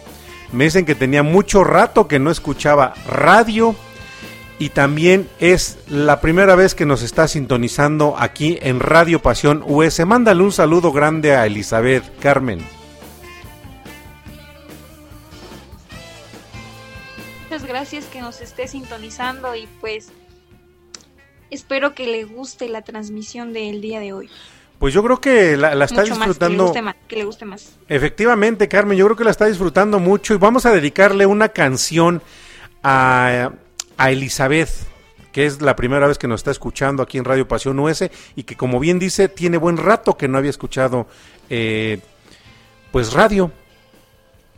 Me 0.52 0.66
dicen 0.66 0.86
que 0.86 0.96
tenía 0.96 1.24
mucho 1.24 1.64
rato 1.64 2.08
que 2.08 2.20
no 2.20 2.32
escuchaba 2.32 2.94
radio. 3.08 3.76
Y 4.60 4.70
también 4.70 5.28
es 5.40 5.80
la 5.88 6.22
primera 6.22 6.54
vez 6.56 6.76
que 6.76 6.86
nos 6.86 7.02
está 7.02 7.28
sintonizando 7.28 8.16
aquí 8.20 8.60
en 8.62 8.80
Radio 8.80 9.22
Pasión 9.22 9.64
US. 9.66 10.06
Mándale 10.06 10.44
un 10.44 10.52
saludo 10.52 10.92
grande 10.92 11.36
a 11.36 11.48
Elizabeth 11.48 12.04
Carmen. 12.20 12.64
Muchas 17.50 17.68
gracias 17.68 18.06
que 18.06 18.22
nos 18.22 18.40
esté 18.40 18.68
sintonizando 18.68 19.56
y 19.56 19.68
pues 19.82 20.10
espero 21.50 21.96
que 21.96 22.06
le 22.08 22.24
guste 22.24 22.70
la 22.70 22.82
transmisión 22.84 23.54
del 23.54 23.82
día 23.82 24.00
de 24.00 24.14
hoy. 24.14 24.30
Pues 24.82 24.96
yo 24.96 25.04
creo 25.04 25.22
que 25.22 25.56
la, 25.58 25.76
la 25.76 25.86
está 25.86 26.02
Mucho 26.02 26.16
más, 26.16 26.18
que 26.18 26.26
le 26.26 26.30
disfrutando. 26.30 26.64
guste 26.64 26.82
más, 26.82 26.96
que 27.08 27.16
le 27.16 27.24
guste 27.24 27.46
más. 27.46 27.78
Efectivamente, 27.88 28.68
Carmen, 28.68 28.98
yo 28.98 29.06
creo 29.06 29.16
que 29.16 29.24
la 29.24 29.30
está 29.30 29.46
disfrutando 29.46 30.00
mucho 30.00 30.34
y 30.34 30.38
vamos 30.38 30.66
a 30.66 30.72
dedicarle 30.72 31.28
una 31.28 31.50
canción 31.50 32.20
a, 32.82 33.52
a 33.98 34.12
Elizabeth, 34.12 34.72
que 35.32 35.46
es 35.46 35.62
la 35.62 35.76
primera 35.76 36.08
vez 36.08 36.18
que 36.18 36.28
nos 36.28 36.40
está 36.40 36.50
escuchando 36.50 37.04
aquí 37.04 37.20
en 37.20 37.26
Radio 37.26 37.48
Pasión 37.48 37.78
US 37.78 38.10
y 38.36 38.42
que 38.42 38.58
como 38.58 38.80
bien 38.80 38.98
dice, 38.98 39.30
tiene 39.30 39.58
buen 39.58 39.78
rato 39.78 40.18
que 40.18 40.28
no 40.28 40.40
había 40.40 40.50
escuchado 40.50 41.06
eh, 41.52 42.00
pues 42.92 43.14
radio. 43.14 43.52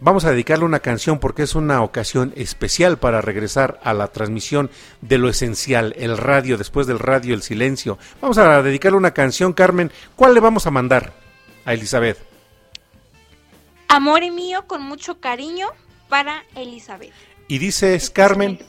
Vamos 0.03 0.25
a 0.25 0.31
dedicarle 0.31 0.65
una 0.65 0.81
canción 0.81 1.17
porque 1.17 1.43
es 1.43 1.55
una 1.55 1.81
ocasión 1.81 2.33
especial 2.35 2.97
para 2.97 3.21
regresar 3.21 3.79
a 3.85 3.93
la 3.93 4.07
transmisión 4.07 4.69
de 4.99 5.17
lo 5.17 5.29
esencial, 5.29 5.93
el 5.97 6.17
radio, 6.17 6.57
después 6.57 6.87
del 6.87 6.99
radio, 6.99 7.33
el 7.33 7.41
silencio. 7.41 7.97
Vamos 8.19 8.37
a 8.37 8.61
dedicarle 8.61 8.97
una 8.97 9.13
canción, 9.13 9.53
Carmen. 9.53 9.93
¿Cuál 10.17 10.33
le 10.33 10.41
vamos 10.41 10.67
a 10.67 10.71
mandar 10.71 11.13
a 11.63 11.73
Elizabeth? 11.73 12.17
Amor 13.87 14.29
mío 14.29 14.67
con 14.67 14.81
mucho 14.81 15.21
cariño 15.21 15.69
para 16.09 16.43
Elizabeth. 16.53 17.13
Y 17.47 17.59
dices, 17.59 18.09
Carmen, 18.09 18.59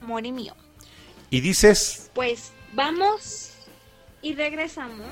Amor 0.00 0.22
mío. 0.22 0.56
y 1.30 1.40
dices, 1.40 2.10
Pues 2.12 2.50
vamos 2.72 3.52
y 4.20 4.34
regresamos. 4.34 5.06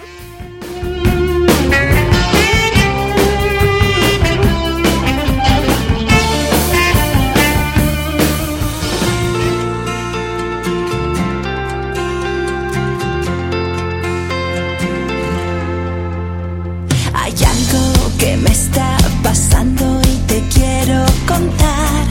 pasando 19.23 20.01
y 20.03 20.17
te 20.27 20.43
quiero 20.49 21.05
contar. 21.27 22.07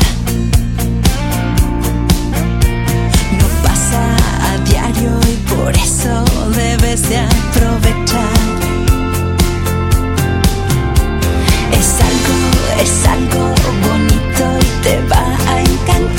No 3.39 3.47
pasa 3.63 4.01
a 4.49 4.57
diario 4.69 5.19
y 5.31 5.35
por 5.53 5.75
eso 5.75 6.25
debes 6.55 7.09
de 7.09 7.17
aprovechar. 7.17 8.39
Es 11.79 11.89
algo, 12.09 12.35
es 12.83 13.07
algo 13.07 13.43
bonito 13.87 14.43
y 14.61 14.83
te 14.83 15.01
va 15.07 15.25
a 15.51 15.61
encantar. 15.61 16.18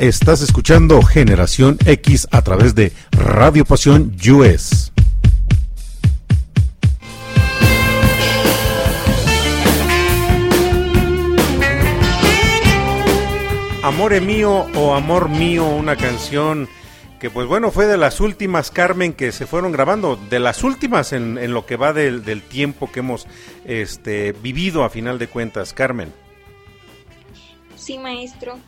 Estás 0.00 0.42
escuchando 0.42 1.02
Generación 1.02 1.76
X 1.84 2.28
a 2.30 2.42
través 2.42 2.76
de 2.76 2.92
Radio 3.10 3.64
Pasión 3.64 4.14
US. 4.30 4.92
Amore 13.82 14.20
mío 14.20 14.66
o 14.76 14.94
amor 14.94 15.28
mío, 15.28 15.66
una 15.66 15.96
canción 15.96 16.68
que 17.18 17.28
pues 17.28 17.48
bueno 17.48 17.72
fue 17.72 17.86
de 17.86 17.96
las 17.96 18.20
últimas 18.20 18.70
Carmen 18.70 19.12
que 19.12 19.32
se 19.32 19.46
fueron 19.48 19.72
grabando, 19.72 20.14
de 20.14 20.38
las 20.38 20.62
últimas 20.62 21.12
en, 21.12 21.38
en 21.38 21.52
lo 21.52 21.66
que 21.66 21.74
va 21.74 21.92
del, 21.92 22.24
del 22.24 22.42
tiempo 22.42 22.92
que 22.92 23.00
hemos 23.00 23.26
este, 23.64 24.30
vivido 24.30 24.84
a 24.84 24.90
final 24.90 25.18
de 25.18 25.26
cuentas, 25.26 25.72
Carmen. 25.72 26.12
Sí, 27.74 27.98
maestro. 27.98 28.58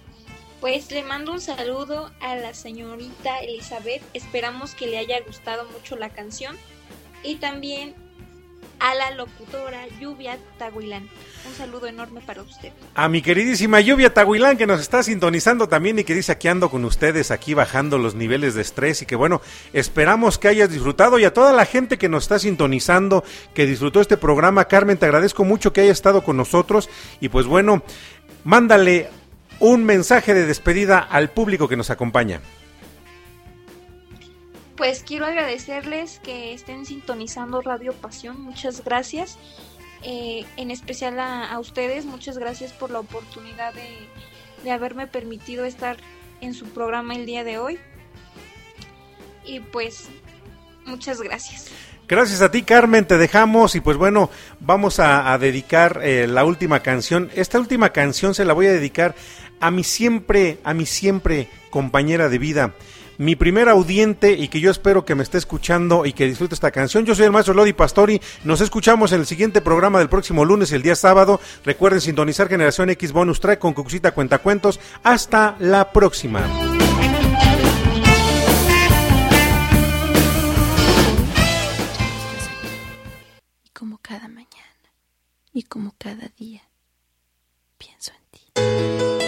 Pues 0.60 0.90
le 0.90 1.02
mando 1.02 1.32
un 1.32 1.40
saludo 1.40 2.10
a 2.20 2.36
la 2.36 2.52
señorita 2.52 3.38
Elizabeth. 3.38 4.02
Esperamos 4.12 4.74
que 4.74 4.86
le 4.86 4.98
haya 4.98 5.18
gustado 5.20 5.66
mucho 5.70 5.96
la 5.96 6.10
canción. 6.10 6.54
Y 7.22 7.36
también 7.36 7.94
a 8.78 8.94
la 8.94 9.10
locutora 9.12 9.86
Lluvia 10.00 10.38
Tahuilán. 10.58 11.08
Un 11.46 11.54
saludo 11.54 11.86
enorme 11.86 12.20
para 12.20 12.42
usted. 12.42 12.72
A 12.94 13.08
mi 13.08 13.22
queridísima 13.22 13.80
Lluvia 13.80 14.12
Tahuilán 14.12 14.56
que 14.56 14.66
nos 14.66 14.80
está 14.80 15.02
sintonizando 15.02 15.68
también 15.68 15.98
y 15.98 16.04
que 16.04 16.14
dice 16.14 16.32
aquí 16.32 16.48
ando 16.48 16.70
con 16.70 16.84
ustedes, 16.84 17.30
aquí 17.30 17.54
bajando 17.54 17.98
los 17.98 18.14
niveles 18.14 18.54
de 18.54 18.62
estrés 18.62 19.02
y 19.02 19.06
que 19.06 19.16
bueno, 19.16 19.40
esperamos 19.72 20.38
que 20.38 20.48
hayas 20.48 20.70
disfrutado 20.70 21.18
y 21.18 21.24
a 21.24 21.32
toda 21.32 21.52
la 21.52 21.66
gente 21.66 21.98
que 21.98 22.08
nos 22.08 22.24
está 22.24 22.38
sintonizando, 22.38 23.22
que 23.54 23.66
disfrutó 23.66 24.00
este 24.00 24.16
programa, 24.16 24.66
Carmen, 24.66 24.98
te 24.98 25.06
agradezco 25.06 25.44
mucho 25.44 25.72
que 25.72 25.82
hayas 25.82 25.98
estado 25.98 26.22
con 26.22 26.36
nosotros 26.36 26.88
y 27.20 27.28
pues 27.28 27.46
bueno, 27.46 27.82
mándale 28.44 29.08
un 29.60 29.84
mensaje 29.84 30.34
de 30.34 30.46
despedida 30.46 30.98
al 30.98 31.30
público 31.30 31.68
que 31.68 31.76
nos 31.76 31.90
acompaña. 31.90 32.40
Pues 34.76 35.02
quiero 35.06 35.26
agradecerles 35.26 36.20
que 36.20 36.54
estén 36.54 36.86
sintonizando 36.86 37.60
Radio 37.60 37.92
Pasión. 37.92 38.40
Muchas 38.40 38.82
gracias. 38.82 39.38
Eh, 40.02 40.46
en 40.56 40.70
especial 40.70 41.20
a, 41.20 41.52
a 41.52 41.60
ustedes, 41.60 42.06
muchas 42.06 42.38
gracias 42.38 42.72
por 42.72 42.90
la 42.90 43.00
oportunidad 43.00 43.74
de, 43.74 44.08
de 44.64 44.70
haberme 44.70 45.06
permitido 45.06 45.66
estar 45.66 45.98
en 46.40 46.54
su 46.54 46.64
programa 46.70 47.14
el 47.14 47.26
día 47.26 47.44
de 47.44 47.58
hoy. 47.58 47.78
Y 49.44 49.60
pues, 49.60 50.08
muchas 50.86 51.20
gracias. 51.20 51.66
Gracias 52.08 52.40
a 52.40 52.50
ti, 52.50 52.62
Carmen, 52.62 53.06
te 53.06 53.18
dejamos 53.18 53.76
y 53.76 53.80
pues 53.80 53.96
bueno, 53.96 54.30
vamos 54.58 54.98
a, 54.98 55.32
a 55.32 55.38
dedicar 55.38 56.00
eh, 56.02 56.26
la 56.26 56.44
última 56.44 56.80
canción. 56.80 57.30
Esta 57.34 57.60
última 57.60 57.90
canción 57.90 58.34
se 58.34 58.44
la 58.44 58.52
voy 58.52 58.66
a 58.66 58.72
dedicar 58.72 59.14
a 59.60 59.70
mi 59.70 59.84
siempre, 59.84 60.58
a 60.64 60.74
mi 60.74 60.86
siempre 60.86 61.48
compañera 61.70 62.28
de 62.28 62.38
vida, 62.38 62.74
mi 63.20 63.36
primer 63.36 63.68
audiente 63.68 64.32
y 64.32 64.48
que 64.48 64.60
yo 64.60 64.70
espero 64.70 65.04
que 65.04 65.14
me 65.14 65.22
esté 65.22 65.36
escuchando 65.36 66.06
y 66.06 66.14
que 66.14 66.26
disfrute 66.26 66.54
esta 66.54 66.70
canción. 66.70 67.04
Yo 67.04 67.14
soy 67.14 67.26
el 67.26 67.32
maestro 67.32 67.52
Lodi 67.52 67.74
Pastori. 67.74 68.18
Nos 68.44 68.62
escuchamos 68.62 69.12
en 69.12 69.20
el 69.20 69.26
siguiente 69.26 69.60
programa 69.60 69.98
del 69.98 70.08
próximo 70.08 70.42
lunes, 70.42 70.72
el 70.72 70.80
día 70.80 70.96
sábado. 70.96 71.38
Recuerden 71.62 72.00
sintonizar 72.00 72.48
Generación 72.48 72.88
X 72.88 73.12
Bonus 73.12 73.38
Track 73.38 73.58
con 73.58 73.74
Cuxita 73.74 74.12
Cuentacuentos. 74.12 74.80
Hasta 75.02 75.54
la 75.58 75.92
próxima. 75.92 76.48
Y 83.64 83.68
como 83.74 83.98
cada 83.98 84.28
mañana 84.28 84.48
y 85.52 85.64
como 85.64 85.94
cada 85.98 86.30
día, 86.38 86.62
pienso 87.76 88.12
en 88.12 89.18
ti. 89.18 89.19